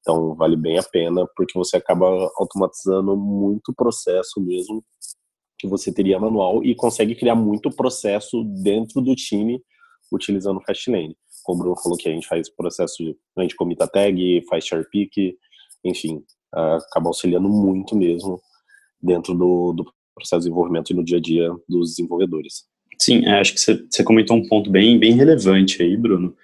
Então, 0.01 0.37
vale 0.37 0.57
bem 0.57 0.79
a 0.79 0.83
pena, 0.85 1.27
porque 1.35 1.59
você 1.59 1.77
acaba 1.77 2.07
automatizando 2.37 3.17
muito 3.17 3.75
processo 3.75 4.41
mesmo 4.41 4.85
que 5.59 5.67
você 5.67 5.93
teria 5.93 6.19
manual 6.21 6.63
e 6.63 6.75
consegue 6.75 7.15
criar 7.15 7.35
muito 7.35 7.71
processo 7.71 8.45
dentro 8.63 9.01
do 9.01 9.15
time 9.15 9.61
utilizando 10.13 10.59
o 10.59 10.63
Fastlane. 10.63 11.17
Como 11.43 11.61
o 11.61 11.63
Bruno 11.63 11.83
falou 11.83 11.99
que 11.99 12.09
a 12.09 12.13
gente 12.13 12.27
faz 12.27 12.49
processo 12.49 13.17
a 13.37 13.43
gente 13.43 13.57
comita 13.57 13.89
tag, 13.89 14.45
faz 14.49 14.65
share 14.65 14.89
pick, 14.91 15.37
enfim, 15.85 16.23
acaba 16.57 17.09
auxiliando 17.09 17.49
muito 17.49 17.97
mesmo 17.97 18.41
dentro 19.03 19.35
do, 19.35 19.73
do 19.73 19.85
processo 20.15 20.41
de 20.41 20.49
desenvolvimento 20.49 20.91
e 20.91 20.95
no 20.95 21.05
dia 21.05 21.19
a 21.19 21.21
dia 21.21 21.51
dos 21.69 21.91
desenvolvedores. 21.91 22.65
Sim, 22.99 23.27
é, 23.27 23.41
acho 23.41 23.55
que 23.55 23.61
você, 23.61 24.05
comentou 24.05 24.37
um 24.37 24.49
ponto 24.49 24.71
bem, 24.71 24.99
bem 24.99 25.13
relevante 25.13 25.83
aí, 25.83 25.97
Bruno, 25.97 26.35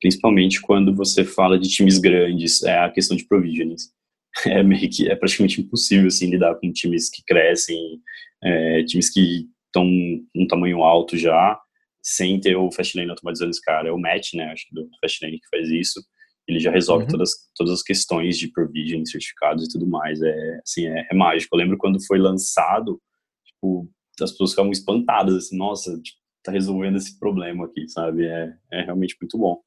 principalmente 0.00 0.60
quando 0.60 0.94
você 0.94 1.24
fala 1.24 1.58
de 1.58 1.68
times 1.68 1.98
grandes, 1.98 2.62
é 2.62 2.78
a 2.78 2.90
questão 2.90 3.16
de 3.16 3.24
provisionings. 3.26 3.90
É 4.46 4.62
meio 4.62 4.88
que 4.88 5.10
é 5.10 5.14
praticamente 5.14 5.60
impossível 5.60 6.06
assim 6.06 6.30
lidar 6.30 6.54
com 6.54 6.72
times 6.72 7.10
que 7.10 7.22
crescem, 7.22 8.00
é, 8.42 8.82
times 8.84 9.10
que 9.10 9.46
estão 9.66 9.84
um 10.34 10.46
tamanho 10.46 10.82
alto 10.82 11.18
já, 11.18 11.60
sem 12.02 12.40
ter 12.40 12.56
o 12.56 12.72
Fastlane 12.72 13.10
automatizando 13.10 13.50
esse 13.50 13.60
cara. 13.60 13.88
É 13.88 13.92
o 13.92 13.98
Matt, 13.98 14.32
né, 14.32 14.44
acho 14.46 14.66
que 14.66 14.74
do 14.74 14.88
Fastlane 15.02 15.38
que 15.38 15.48
faz 15.50 15.68
isso. 15.68 16.02
Ele 16.48 16.58
já 16.58 16.70
resolve 16.70 17.04
uhum. 17.04 17.10
todas, 17.10 17.30
todas 17.54 17.72
as 17.72 17.82
questões 17.82 18.38
de 18.38 18.48
provisioning, 18.48 19.06
certificados 19.06 19.64
e 19.64 19.68
tudo 19.68 19.86
mais. 19.86 20.20
É, 20.20 20.60
assim, 20.64 20.86
é, 20.86 21.06
é 21.10 21.14
mágico. 21.14 21.54
Eu 21.54 21.58
lembro 21.58 21.78
quando 21.78 22.04
foi 22.04 22.18
lançado, 22.18 23.00
tipo, 23.44 23.88
as 24.20 24.32
pessoas 24.32 24.50
ficavam 24.50 24.72
espantadas, 24.72 25.34
assim, 25.34 25.56
nossa, 25.56 25.98
tipo, 26.00 26.18
tá 26.42 26.50
resolvendo 26.50 26.96
esse 26.96 27.18
problema 27.18 27.66
aqui, 27.66 27.88
sabe? 27.88 28.26
É, 28.26 28.52
é 28.72 28.82
realmente 28.82 29.16
muito 29.20 29.38
bom. 29.38 29.60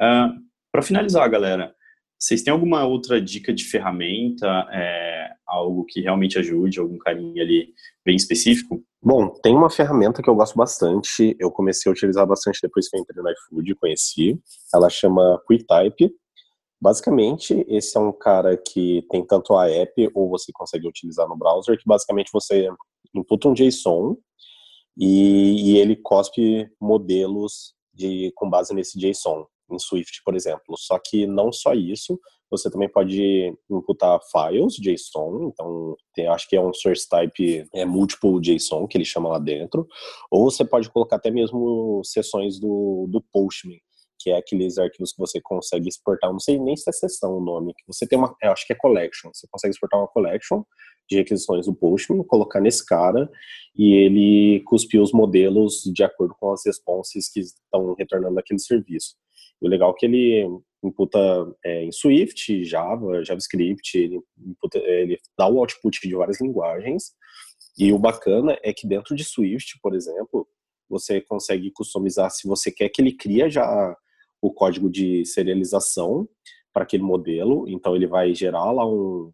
Uh, 0.00 0.40
para 0.72 0.82
finalizar, 0.82 1.28
galera, 1.30 1.74
vocês 2.18 2.42
têm 2.42 2.52
alguma 2.52 2.86
outra 2.86 3.20
dica 3.20 3.52
de 3.52 3.64
ferramenta, 3.64 4.48
é, 4.72 5.30
algo 5.46 5.84
que 5.84 6.00
realmente 6.00 6.38
ajude, 6.38 6.80
algum 6.80 6.98
carinho 6.98 7.42
ali 7.42 7.72
bem 8.04 8.16
específico? 8.16 8.82
Bom, 9.06 9.28
tem 9.28 9.54
uma 9.54 9.68
ferramenta 9.68 10.22
que 10.22 10.30
eu 10.30 10.34
gosto 10.34 10.56
bastante, 10.56 11.36
eu 11.38 11.50
comecei 11.50 11.90
a 11.90 11.92
utilizar 11.92 12.26
bastante 12.26 12.58
depois 12.62 12.88
que 12.88 12.96
eu 12.96 13.02
entrei 13.02 13.22
no 13.22 13.30
iFood 13.30 13.70
e 13.70 13.74
conheci, 13.74 14.40
ela 14.72 14.88
chama 14.88 15.38
QuickType. 15.46 16.10
Basicamente, 16.80 17.66
esse 17.68 17.98
é 17.98 18.00
um 18.00 18.10
cara 18.10 18.56
que 18.56 19.06
tem 19.10 19.22
tanto 19.22 19.54
a 19.54 19.68
app 19.68 20.10
ou 20.14 20.30
você 20.30 20.50
consegue 20.54 20.88
utilizar 20.88 21.28
no 21.28 21.36
browser, 21.36 21.76
que 21.76 21.86
basicamente 21.86 22.30
você 22.32 22.66
imputa 23.14 23.46
um 23.46 23.52
JSON 23.52 24.16
e, 24.96 25.72
e 25.72 25.78
ele 25.78 25.96
cospe 25.96 26.66
modelos 26.80 27.74
de, 27.92 28.32
com 28.34 28.48
base 28.48 28.72
nesse 28.72 28.98
JSON, 28.98 29.44
em 29.74 29.78
Swift, 29.78 30.22
por 30.24 30.34
exemplo. 30.34 30.76
Só 30.76 30.98
que 30.98 31.26
não 31.26 31.52
só 31.52 31.74
isso, 31.74 32.18
você 32.50 32.70
também 32.70 32.88
pode 32.88 33.52
imputar 33.70 34.18
files 34.30 34.74
JSON, 34.74 35.50
então 35.52 35.96
tem, 36.14 36.26
acho 36.28 36.48
que 36.48 36.56
é 36.56 36.60
um 36.60 36.72
source 36.72 37.08
type 37.08 37.66
é 37.74 37.84
multiple 37.84 38.40
JSON 38.40 38.86
que 38.86 38.96
ele 38.96 39.04
chama 39.04 39.28
lá 39.28 39.38
dentro, 39.38 39.86
ou 40.30 40.50
você 40.50 40.64
pode 40.64 40.90
colocar 40.90 41.16
até 41.16 41.30
mesmo 41.30 42.00
seções 42.04 42.58
do, 42.58 43.06
do 43.08 43.22
Postman, 43.32 43.78
que 44.24 44.30
é 44.30 44.38
aqueles 44.38 44.78
arquivos 44.78 45.12
que 45.12 45.18
você 45.18 45.38
consegue 45.38 45.86
exportar, 45.86 46.32
não 46.32 46.40
sei 46.40 46.58
nem 46.58 46.74
se 46.74 46.88
é 46.88 46.92
seção 46.92 47.36
o 47.36 47.44
nome, 47.44 47.74
que 47.74 47.84
você 47.86 48.06
tem 48.06 48.18
uma, 48.18 48.34
eu 48.42 48.52
acho 48.52 48.66
que 48.66 48.72
é 48.72 48.76
collection, 48.76 49.30
você 49.30 49.46
consegue 49.50 49.74
exportar 49.74 50.00
uma 50.00 50.08
collection 50.08 50.64
de 51.06 51.16
requisições 51.16 51.66
do 51.66 51.74
Postman, 51.74 52.24
colocar 52.24 52.58
nesse 52.58 52.84
cara 52.86 53.30
e 53.76 53.92
ele 53.92 54.62
cuspir 54.64 55.02
os 55.02 55.12
modelos 55.12 55.82
de 55.94 56.02
acordo 56.02 56.34
com 56.40 56.52
as 56.52 56.64
respostas 56.64 57.28
que 57.28 57.40
estão 57.40 57.94
retornando 57.98 58.40
aquele 58.40 58.58
serviço. 58.58 59.14
E 59.60 59.66
o 59.66 59.68
legal 59.68 59.90
é 59.90 59.94
que 59.94 60.06
ele 60.06 60.48
imputa 60.82 61.18
é, 61.62 61.84
em 61.84 61.92
Swift, 61.92 62.64
Java, 62.64 63.22
JavaScript, 63.22 63.98
ele, 63.98 64.20
imputa, 64.38 64.78
ele 64.78 65.18
dá 65.36 65.46
o 65.46 65.58
output 65.58 66.00
de 66.00 66.14
várias 66.14 66.40
linguagens. 66.40 67.12
E 67.78 67.92
o 67.92 67.98
bacana 67.98 68.58
é 68.62 68.72
que 68.72 68.88
dentro 68.88 69.14
de 69.14 69.24
Swift, 69.24 69.78
por 69.82 69.94
exemplo, 69.94 70.48
você 70.88 71.20
consegue 71.20 71.70
customizar 71.72 72.30
se 72.30 72.48
você 72.48 72.70
quer 72.70 72.88
que 72.88 73.02
ele 73.02 73.12
cria 73.12 73.50
já 73.50 73.94
o 74.46 74.52
código 74.52 74.90
de 74.90 75.24
serialização 75.24 76.28
para 76.70 76.82
aquele 76.82 77.02
modelo. 77.02 77.66
Então 77.66 77.96
ele 77.96 78.06
vai 78.06 78.34
gerar 78.34 78.70
lá 78.72 78.86
um, 78.86 79.32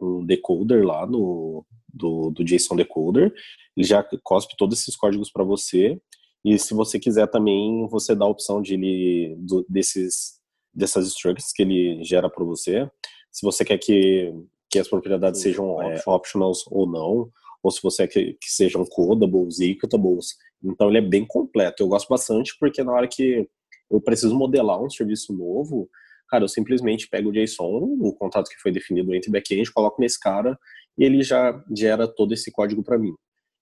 um 0.00 0.26
decoder 0.26 0.84
lá 0.84 1.06
no 1.06 1.64
do, 1.92 2.30
do 2.30 2.44
JSON 2.44 2.74
decoder. 2.74 3.32
Ele 3.76 3.86
já 3.86 4.04
cospe 4.24 4.56
todos 4.58 4.80
esses 4.80 4.96
códigos 4.96 5.30
para 5.30 5.44
você. 5.44 6.00
E 6.44 6.58
se 6.58 6.74
você 6.74 6.98
quiser 6.98 7.28
também, 7.28 7.86
você 7.88 8.12
dá 8.14 8.24
a 8.24 8.28
opção 8.28 8.60
de 8.60 8.74
ele 8.74 9.36
do, 9.38 9.64
desses 9.68 10.42
dessas 10.74 11.06
structs 11.06 11.52
que 11.52 11.62
ele 11.62 12.02
gera 12.02 12.28
para 12.28 12.44
você. 12.44 12.90
Se 13.30 13.46
você 13.46 13.64
quer 13.64 13.78
que, 13.78 14.34
que 14.68 14.80
as 14.80 14.88
propriedades 14.88 15.40
Sim, 15.40 15.50
sejam 15.50 15.80
é, 15.80 16.02
optionals 16.04 16.64
ou 16.68 16.84
não, 16.84 17.30
ou 17.62 17.70
se 17.70 17.80
você 17.80 18.08
quer 18.08 18.32
que, 18.32 18.50
sejam 18.50 18.84
codables, 18.84 19.60
equitables. 19.60 20.34
Então 20.64 20.88
ele 20.88 20.98
é 20.98 21.00
bem 21.00 21.24
completo. 21.24 21.84
Eu 21.84 21.88
gosto 21.88 22.08
bastante 22.08 22.56
porque 22.58 22.82
na 22.82 22.92
hora 22.92 23.06
que 23.06 23.48
eu 23.90 24.00
preciso 24.00 24.34
modelar 24.34 24.82
um 24.82 24.90
serviço 24.90 25.32
novo, 25.32 25.88
cara, 26.28 26.44
eu 26.44 26.48
simplesmente 26.48 27.08
pego 27.08 27.30
o 27.30 27.32
JSON, 27.32 27.96
o 28.00 28.12
contato 28.14 28.48
que 28.48 28.60
foi 28.60 28.72
definido 28.72 29.14
entre 29.14 29.30
backend, 29.30 29.70
coloco 29.72 30.00
nesse 30.00 30.18
cara 30.18 30.58
e 30.98 31.04
ele 31.04 31.22
já 31.22 31.62
gera 31.76 32.08
todo 32.08 32.32
esse 32.32 32.50
código 32.50 32.82
para 32.82 32.98
mim, 32.98 33.12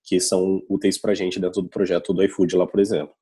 que 0.04 0.20
são 0.20 0.62
úteis 0.68 0.98
para 0.98 1.14
gente 1.14 1.40
dentro 1.40 1.62
do 1.62 1.68
projeto 1.68 2.12
do 2.12 2.22
iFood 2.24 2.56
lá, 2.56 2.66
por 2.66 2.80
exemplo. 2.80 3.14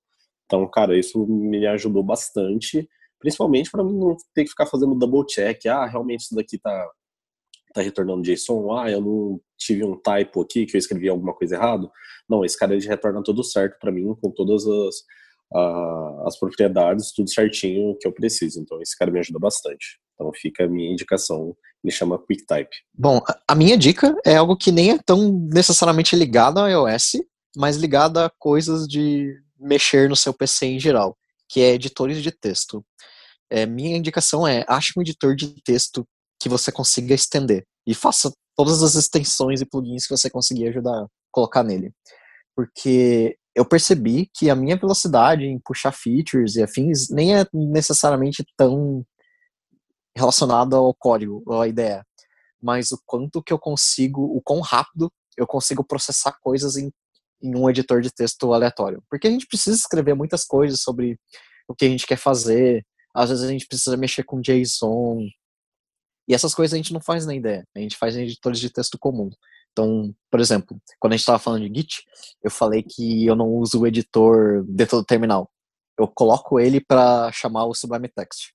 Então, 0.46 0.68
cara, 0.68 0.98
isso 0.98 1.26
me 1.26 1.66
ajudou 1.66 2.02
bastante, 2.02 2.88
principalmente 3.18 3.70
para 3.70 3.84
não 3.84 4.16
ter 4.34 4.44
que 4.44 4.50
ficar 4.50 4.66
fazendo 4.66 4.94
double 4.94 5.24
check, 5.26 5.66
ah, 5.66 5.86
realmente 5.86 6.22
isso 6.22 6.34
daqui 6.34 6.58
tá 6.58 6.90
tá 7.72 7.82
retornando 7.82 8.22
JSON, 8.22 8.76
ah, 8.76 8.90
eu 8.90 9.00
não 9.00 9.40
tive 9.56 9.84
um 9.84 9.96
typo 9.96 10.42
aqui 10.42 10.66
que 10.66 10.76
eu 10.76 10.78
escrevi 10.78 11.08
alguma 11.08 11.34
coisa 11.34 11.54
errado. 11.54 11.90
Não, 12.28 12.44
esse 12.44 12.58
cara 12.58 12.74
ele 12.74 12.86
retorna 12.86 13.22
tudo 13.22 13.44
certo 13.44 13.78
para 13.78 13.92
mim 13.92 14.14
com 14.20 14.30
todas 14.30 14.66
as 14.66 14.96
as 16.26 16.38
propriedades, 16.38 17.12
tudo 17.12 17.30
certinho 17.30 17.96
que 17.98 18.06
eu 18.06 18.12
preciso. 18.12 18.60
Então, 18.60 18.80
esse 18.80 18.96
cara 18.96 19.10
me 19.10 19.18
ajuda 19.18 19.38
bastante. 19.38 19.98
Então, 20.14 20.30
fica 20.34 20.64
a 20.64 20.68
minha 20.68 20.92
indicação, 20.92 21.56
ele 21.82 21.92
chama 21.92 22.18
QuickType. 22.18 22.76
Bom, 22.94 23.20
a 23.48 23.54
minha 23.54 23.76
dica 23.76 24.14
é 24.24 24.36
algo 24.36 24.56
que 24.56 24.70
nem 24.70 24.92
é 24.92 24.98
tão 24.98 25.32
necessariamente 25.52 26.14
ligado 26.14 26.58
ao 26.58 26.68
iOS, 26.68 27.12
mas 27.56 27.76
ligado 27.76 28.18
a 28.18 28.30
coisas 28.38 28.86
de 28.86 29.34
mexer 29.58 30.08
no 30.08 30.16
seu 30.16 30.32
PC 30.32 30.66
em 30.66 30.80
geral, 30.80 31.16
que 31.48 31.60
é 31.60 31.74
editores 31.74 32.22
de 32.22 32.30
texto. 32.30 32.84
É, 33.50 33.66
minha 33.66 33.96
indicação 33.96 34.46
é, 34.46 34.64
ache 34.68 34.92
um 34.96 35.02
editor 35.02 35.34
de 35.34 35.54
texto 35.62 36.06
que 36.40 36.48
você 36.48 36.70
consiga 36.70 37.14
estender 37.14 37.66
e 37.86 37.94
faça 37.94 38.32
todas 38.56 38.82
as 38.82 38.94
extensões 38.94 39.60
e 39.60 39.66
plugins 39.66 40.06
que 40.06 40.16
você 40.16 40.30
conseguir 40.30 40.68
ajudar 40.68 41.02
a 41.02 41.06
colocar 41.32 41.64
nele. 41.64 41.92
Porque 42.54 43.36
eu 43.54 43.64
percebi 43.64 44.30
que 44.34 44.48
a 44.48 44.54
minha 44.54 44.76
velocidade 44.76 45.44
em 45.44 45.58
puxar 45.58 45.92
features 45.92 46.56
e 46.56 46.62
afins 46.62 47.08
nem 47.10 47.36
é 47.36 47.46
necessariamente 47.52 48.44
tão 48.56 49.04
relacionada 50.16 50.76
ao 50.76 50.94
código, 50.94 51.42
à 51.52 51.66
ideia, 51.66 52.04
mas 52.62 52.90
o 52.92 53.00
quanto 53.06 53.42
que 53.42 53.52
eu 53.52 53.58
consigo, 53.58 54.22
o 54.22 54.40
quão 54.42 54.60
rápido 54.60 55.10
eu 55.36 55.46
consigo 55.46 55.84
processar 55.84 56.36
coisas 56.40 56.76
em, 56.76 56.92
em 57.42 57.56
um 57.56 57.68
editor 57.70 58.00
de 58.00 58.12
texto 58.12 58.52
aleatório. 58.52 59.02
Porque 59.08 59.26
a 59.26 59.30
gente 59.30 59.46
precisa 59.46 59.76
escrever 59.76 60.14
muitas 60.14 60.44
coisas 60.44 60.80
sobre 60.80 61.18
o 61.68 61.74
que 61.74 61.84
a 61.84 61.88
gente 61.88 62.06
quer 62.06 62.18
fazer, 62.18 62.84
às 63.14 63.30
vezes 63.30 63.44
a 63.44 63.48
gente 63.48 63.66
precisa 63.66 63.96
mexer 63.96 64.24
com 64.24 64.40
JSON, 64.40 65.26
e 66.28 66.34
essas 66.34 66.54
coisas 66.54 66.74
a 66.74 66.76
gente 66.76 66.92
não 66.92 67.00
faz 67.00 67.26
na 67.26 67.34
ideia, 67.34 67.66
a 67.74 67.80
gente 67.80 67.96
faz 67.96 68.16
em 68.16 68.22
editores 68.22 68.60
de 68.60 68.70
texto 68.70 68.96
comum. 68.96 69.30
Então, 69.80 70.14
por 70.30 70.40
exemplo, 70.40 70.78
quando 70.98 71.14
a 71.14 71.16
gente 71.16 71.22
estava 71.22 71.38
falando 71.38 71.66
de 71.66 71.74
Git, 71.74 72.04
eu 72.42 72.50
falei 72.50 72.82
que 72.82 73.24
eu 73.24 73.34
não 73.34 73.48
uso 73.48 73.80
o 73.80 73.86
editor 73.86 74.62
dentro 74.68 74.98
do 74.98 75.04
terminal. 75.04 75.50
Eu 75.98 76.06
coloco 76.06 76.60
ele 76.60 76.80
para 76.80 77.32
chamar 77.32 77.64
o 77.64 77.74
Sublime 77.74 78.08
Text. 78.08 78.50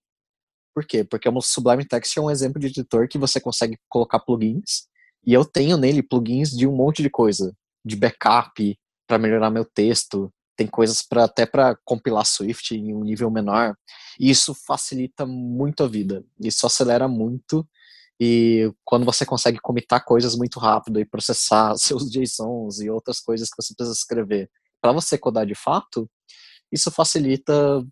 Por 0.73 0.85
quê? 0.85 1.03
Porque 1.03 1.27
o 1.27 1.41
Sublime 1.41 1.83
Text 1.83 2.15
é 2.15 2.21
um 2.21 2.29
exemplo 2.29 2.59
de 2.59 2.67
editor 2.67 3.07
que 3.07 3.17
você 3.17 3.39
consegue 3.41 3.75
colocar 3.89 4.19
plugins, 4.19 4.87
e 5.25 5.33
eu 5.33 5.43
tenho 5.43 5.77
nele 5.77 6.03
plugins 6.03 6.51
de 6.51 6.67
um 6.67 6.75
monte 6.75 7.01
de 7.01 7.09
coisa, 7.09 7.51
de 7.83 7.95
backup, 7.95 8.77
para 9.07 9.17
melhorar 9.17 9.49
meu 9.49 9.65
texto, 9.65 10.31
tem 10.55 10.67
coisas 10.67 11.01
para 11.01 11.23
até 11.23 11.45
para 11.45 11.75
compilar 11.83 12.25
Swift 12.25 12.75
em 12.75 12.93
um 12.93 13.03
nível 13.03 13.31
menor. 13.31 13.75
E 14.19 14.29
isso 14.29 14.53
facilita 14.53 15.25
muito 15.25 15.83
a 15.83 15.87
vida. 15.87 16.23
Isso 16.39 16.65
acelera 16.65 17.07
muito 17.07 17.67
e 18.19 18.71
quando 18.83 19.05
você 19.05 19.25
consegue 19.25 19.59
comitar 19.59 20.03
coisas 20.05 20.35
muito 20.35 20.59
rápido 20.59 20.99
e 20.99 21.05
processar 21.05 21.75
seus 21.77 22.09
JSONs 22.09 22.79
e 22.79 22.89
outras 22.89 23.19
coisas 23.19 23.49
que 23.49 23.61
você 23.61 23.73
precisa 23.75 23.97
escrever 23.97 24.49
para 24.81 24.91
você 24.91 25.17
codar 25.17 25.47
de 25.47 25.55
fato, 25.55 26.07
isso 26.71 26.91
facilita, 26.91 27.83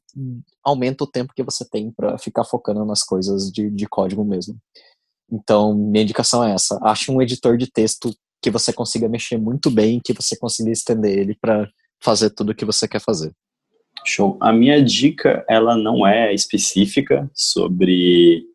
aumenta 0.63 1.03
o 1.03 1.07
tempo 1.07 1.33
que 1.35 1.41
você 1.41 1.67
tem 1.67 1.91
para 1.91 2.17
ficar 2.19 2.43
focando 2.43 2.85
nas 2.85 3.03
coisas 3.03 3.51
de, 3.51 3.69
de 3.71 3.87
código 3.87 4.23
mesmo. 4.23 4.57
Então, 5.31 5.73
minha 5.73 6.03
indicação 6.03 6.43
é 6.43 6.53
essa: 6.53 6.79
ache 6.83 7.11
um 7.11 7.21
editor 7.21 7.57
de 7.57 7.71
texto 7.71 8.13
que 8.41 8.51
você 8.51 8.71
consiga 8.71 9.09
mexer 9.09 9.37
muito 9.37 9.71
bem, 9.71 9.99
que 10.03 10.13
você 10.13 10.35
consiga 10.35 10.69
estender 10.69 11.17
ele 11.17 11.35
para 11.41 11.67
fazer 11.99 12.29
tudo 12.29 12.51
o 12.51 12.55
que 12.55 12.65
você 12.65 12.87
quer 12.87 12.99
fazer. 12.99 13.31
Show. 14.05 14.37
A 14.41 14.51
minha 14.51 14.83
dica, 14.83 15.43
ela 15.49 15.77
não 15.77 16.05
é 16.05 16.33
específica 16.33 17.29
sobre 17.33 18.45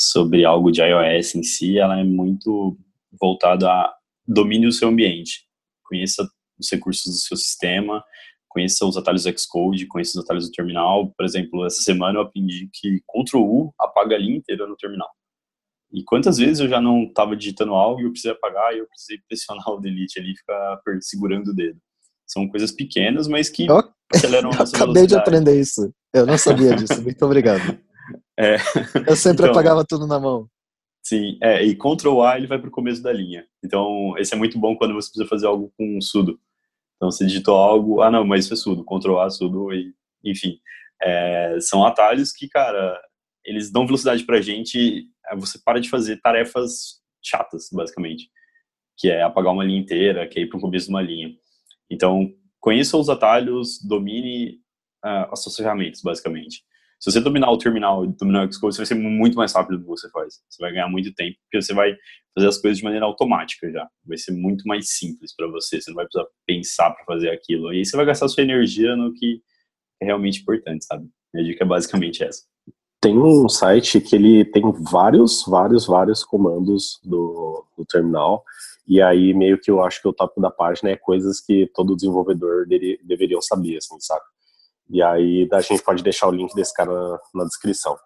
sobre 0.00 0.46
algo 0.46 0.72
de 0.72 0.80
iOS 0.80 1.34
em 1.34 1.42
si, 1.42 1.78
ela 1.78 2.00
é 2.00 2.02
muito 2.02 2.74
voltada 3.20 3.68
a 3.68 3.94
domine 4.26 4.66
o 4.66 4.72
seu 4.72 4.88
ambiente. 4.88 5.46
Conheça 5.84 6.26
os 6.58 6.70
recursos 6.70 7.04
do 7.04 7.18
seu 7.20 7.36
sistema, 7.36 8.02
conheça 8.48 8.86
os 8.86 8.96
atalhos 8.96 9.24
do 9.24 9.38
Xcode, 9.38 9.86
conheça 9.86 10.18
os 10.18 10.24
atalhos 10.24 10.48
do 10.48 10.52
terminal. 10.52 11.12
Por 11.14 11.26
exemplo, 11.26 11.66
essa 11.66 11.82
semana 11.82 12.18
eu 12.18 12.22
aprendi 12.22 12.70
que 12.72 13.02
Ctrl 13.06 13.42
U 13.42 13.74
apaga 13.78 14.16
a 14.16 14.18
linha 14.18 14.38
inteira 14.38 14.66
no 14.66 14.74
terminal. 14.74 15.10
E 15.92 16.02
quantas 16.02 16.38
vezes 16.38 16.60
eu 16.60 16.68
já 16.68 16.80
não 16.80 17.02
estava 17.02 17.36
digitando 17.36 17.74
algo 17.74 18.00
e 18.00 18.04
eu 18.04 18.10
precisei 18.10 18.32
apagar 18.32 18.74
e 18.74 18.78
eu 18.78 18.86
precisei 18.86 19.18
pressionar 19.28 19.68
o 19.68 19.80
delete 19.80 20.18
ali 20.18 20.32
e 20.32 20.36
ficar 20.36 20.80
segurando 21.00 21.48
o 21.48 21.54
dedo. 21.54 21.78
São 22.26 22.48
coisas 22.48 22.72
pequenas, 22.72 23.28
mas 23.28 23.50
que 23.50 23.66
eu, 23.66 23.82
aceleram 24.14 24.48
a 24.50 24.62
Acabei 24.62 25.06
de 25.06 25.14
aprender 25.14 25.60
isso. 25.60 25.92
Eu 26.14 26.24
não 26.24 26.38
sabia 26.38 26.74
disso. 26.74 27.02
Muito 27.02 27.22
obrigado. 27.22 27.78
É. 28.40 28.56
Eu 29.06 29.16
sempre 29.16 29.42
então, 29.42 29.50
apagava 29.50 29.84
tudo 29.84 30.06
na 30.06 30.18
mão. 30.18 30.48
Sim, 31.02 31.38
é, 31.42 31.62
e 31.62 31.76
Ctrl 31.76 32.22
A 32.22 32.36
ele 32.36 32.46
vai 32.46 32.58
para 32.58 32.68
o 32.68 32.72
começo 32.72 33.02
da 33.02 33.12
linha. 33.12 33.46
Então, 33.62 34.14
esse 34.16 34.32
é 34.32 34.36
muito 34.36 34.58
bom 34.58 34.74
quando 34.76 34.94
você 34.94 35.08
precisa 35.08 35.28
fazer 35.28 35.46
algo 35.46 35.72
com 35.76 36.00
sudo. 36.00 36.38
Então, 36.96 37.10
você 37.10 37.26
digitou 37.26 37.56
algo, 37.56 38.00
ah, 38.00 38.10
não, 38.10 38.24
mas 38.24 38.44
isso 38.44 38.54
é 38.54 38.56
sudo, 38.56 38.84
Ctrl 38.84 39.18
A, 39.18 39.28
sudo, 39.30 39.72
e, 39.72 39.92
enfim. 40.24 40.58
É, 41.02 41.58
são 41.60 41.84
atalhos 41.84 42.32
que, 42.32 42.48
cara, 42.48 42.98
eles 43.44 43.70
dão 43.70 43.86
velocidade 43.86 44.24
para 44.24 44.38
a 44.38 44.42
gente, 44.42 45.06
você 45.36 45.58
para 45.64 45.80
de 45.80 45.88
fazer 45.88 46.20
tarefas 46.20 47.00
chatas, 47.22 47.68
basicamente. 47.72 48.30
Que 48.98 49.10
é 49.10 49.22
apagar 49.22 49.52
uma 49.52 49.64
linha 49.64 49.80
inteira, 49.80 50.28
que 50.28 50.38
é 50.38 50.42
ir 50.42 50.48
para 50.48 50.58
o 50.58 50.60
começo 50.60 50.86
de 50.86 50.92
uma 50.92 51.02
linha. 51.02 51.30
Então, 51.90 52.30
conheça 52.60 52.96
os 52.96 53.08
atalhos, 53.08 53.78
domine 53.82 54.60
uh, 55.04 55.32
as 55.32 55.42
suas 55.42 55.56
ferramentas, 55.56 56.02
basicamente. 56.02 56.62
Se 57.00 57.10
você 57.10 57.18
dominar 57.18 57.50
o 57.50 57.56
terminal 57.56 58.04
e 58.04 58.08
dominar 58.08 58.46
o 58.46 58.52
Xcode, 58.52 58.74
você 58.74 58.80
vai 58.82 58.86
ser 58.86 58.94
muito 58.94 59.34
mais 59.34 59.54
rápido 59.54 59.78
do 59.78 59.84
que 59.84 59.88
você 59.88 60.10
faz. 60.10 60.34
Você 60.50 60.62
vai 60.62 60.70
ganhar 60.70 60.86
muito 60.86 61.12
tempo, 61.14 61.34
porque 61.44 61.62
você 61.62 61.72
vai 61.72 61.96
fazer 62.34 62.48
as 62.48 62.58
coisas 62.58 62.76
de 62.76 62.84
maneira 62.84 63.06
automática 63.06 63.70
já. 63.72 63.88
Vai 64.04 64.18
ser 64.18 64.32
muito 64.32 64.64
mais 64.68 64.90
simples 64.90 65.34
para 65.34 65.48
você. 65.48 65.80
Você 65.80 65.90
não 65.90 65.96
vai 65.96 66.04
precisar 66.04 66.28
pensar 66.46 66.90
para 66.90 67.04
fazer 67.06 67.30
aquilo. 67.30 67.72
E 67.72 67.78
aí 67.78 67.86
você 67.86 67.96
vai 67.96 68.04
gastar 68.04 68.28
sua 68.28 68.42
energia 68.42 68.94
no 68.96 69.14
que 69.14 69.40
é 70.02 70.04
realmente 70.04 70.42
importante, 70.42 70.84
sabe? 70.84 71.08
Minha 71.32 71.46
dica 71.46 71.64
é 71.64 71.66
basicamente 71.66 72.22
essa. 72.22 72.42
Tem 73.00 73.16
um 73.16 73.48
site 73.48 73.98
que 73.98 74.14
ele 74.14 74.44
tem 74.44 74.62
vários, 74.90 75.42
vários, 75.46 75.86
vários 75.86 76.22
comandos 76.22 77.00
do, 77.02 77.64
do 77.78 77.84
terminal. 77.86 78.44
E 78.86 79.00
aí, 79.00 79.32
meio 79.32 79.58
que 79.58 79.70
eu 79.70 79.82
acho 79.82 80.02
que 80.02 80.08
o 80.08 80.12
tópico 80.12 80.42
da 80.42 80.50
página 80.50 80.90
é 80.90 80.96
coisas 80.96 81.40
que 81.40 81.70
todo 81.74 81.96
desenvolvedor 81.96 82.66
dele, 82.66 83.00
deveriam 83.02 83.40
saber, 83.40 83.78
assim, 83.78 83.98
sabe? 84.00 84.20
E 84.90 85.02
aí 85.02 85.48
a 85.52 85.60
gente 85.60 85.82
pode 85.82 86.02
deixar 86.02 86.28
o 86.28 86.32
link 86.32 86.52
desse 86.54 86.74
cara 86.74 86.92
na, 86.92 87.20
na 87.34 87.44
descrição. 87.44 87.96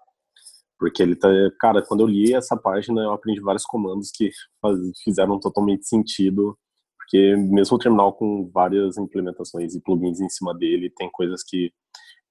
Porque 0.79 1.03
ele 1.03 1.17
tá. 1.17 1.29
Cara, 1.59 1.83
quando 1.83 2.01
eu 2.01 2.07
li 2.07 2.35
essa 2.35 2.57
página, 2.57 3.03
eu 3.03 3.13
aprendi 3.13 3.41
vários 3.41 3.65
comandos 3.65 4.11
que 4.11 4.31
faz, 4.61 4.79
fizeram 5.03 5.41
totalmente 5.41 5.87
sentido. 5.87 6.57
Porque 6.99 7.37
mesmo 7.37 7.77
o 7.77 7.79
terminal 7.79 8.13
com 8.13 8.51
várias 8.53 8.99
implementações 8.99 9.75
e 9.75 9.81
plugins 9.81 10.21
em 10.21 10.29
cima 10.29 10.55
dele, 10.55 10.91
tem 10.91 11.09
coisas 11.11 11.43
que 11.43 11.73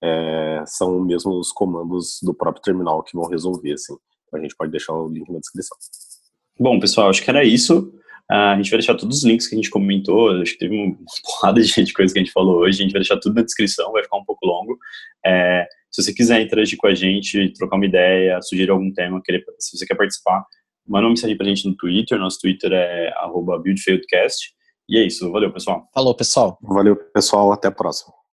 é, 0.04 0.64
são 0.66 1.00
mesmo 1.00 1.40
os 1.40 1.52
comandos 1.52 2.20
do 2.22 2.34
próprio 2.34 2.62
terminal 2.62 3.02
que 3.02 3.16
vão 3.16 3.28
resolver, 3.28 3.74
assim. 3.74 3.96
Então 4.28 4.40
a 4.40 4.44
gente 4.44 4.56
pode 4.56 4.72
deixar 4.72 4.94
o 4.94 5.08
link 5.08 5.32
na 5.32 5.40
descrição. 5.40 5.78
Bom, 6.60 6.80
pessoal, 6.80 7.10
acho 7.10 7.24
que 7.24 7.30
era 7.30 7.44
isso. 7.44 7.94
Uh, 8.34 8.54
a 8.54 8.56
gente 8.56 8.72
vai 8.72 8.80
deixar 8.80 8.96
todos 8.96 9.18
os 9.20 9.24
links 9.24 9.46
que 9.46 9.54
a 9.54 9.58
gente 9.58 9.70
comentou, 9.70 10.32
acho 10.42 10.54
que 10.54 10.58
teve 10.58 10.74
uma 10.76 10.96
porrada 11.24 11.62
de 11.62 11.94
coisa 11.94 12.12
que 12.12 12.20
a 12.20 12.24
gente 12.24 12.32
falou 12.32 12.62
hoje, 12.62 12.80
a 12.80 12.84
gente 12.84 12.92
vai 12.92 13.02
deixar 13.02 13.20
tudo 13.20 13.36
na 13.36 13.44
descrição, 13.44 13.92
vai 13.92 14.02
ficar 14.02 14.18
um 14.18 14.26
pouco 14.26 14.44
longo. 14.48 14.76
É, 15.24 15.68
se 15.92 16.02
você 16.02 16.12
quiser 16.12 16.42
interagir 16.42 16.76
com 16.80 16.88
a 16.88 16.96
gente, 16.96 17.54
trocar 17.54 17.76
uma 17.76 17.86
ideia, 17.86 18.42
sugerir 18.42 18.72
algum 18.72 18.92
tema, 18.92 19.22
querer, 19.24 19.46
se 19.60 19.78
você 19.78 19.86
quer 19.86 19.94
participar, 19.94 20.44
manda 20.88 21.06
uma 21.06 21.10
mensagem 21.10 21.38
pra 21.38 21.46
gente 21.46 21.68
no 21.68 21.76
Twitter, 21.76 22.18
nosso 22.18 22.40
Twitter 22.42 22.72
é 22.74 23.14
buildfieldcast. 23.64 24.52
E 24.90 24.98
é 24.98 25.06
isso, 25.06 25.32
valeu 25.32 25.54
pessoal. 25.54 25.88
Falou 25.94 26.16
pessoal. 26.16 26.58
Valeu 26.62 26.96
pessoal, 26.96 27.54
até 27.54 27.68
a 27.68 27.72
próxima. 27.72 28.23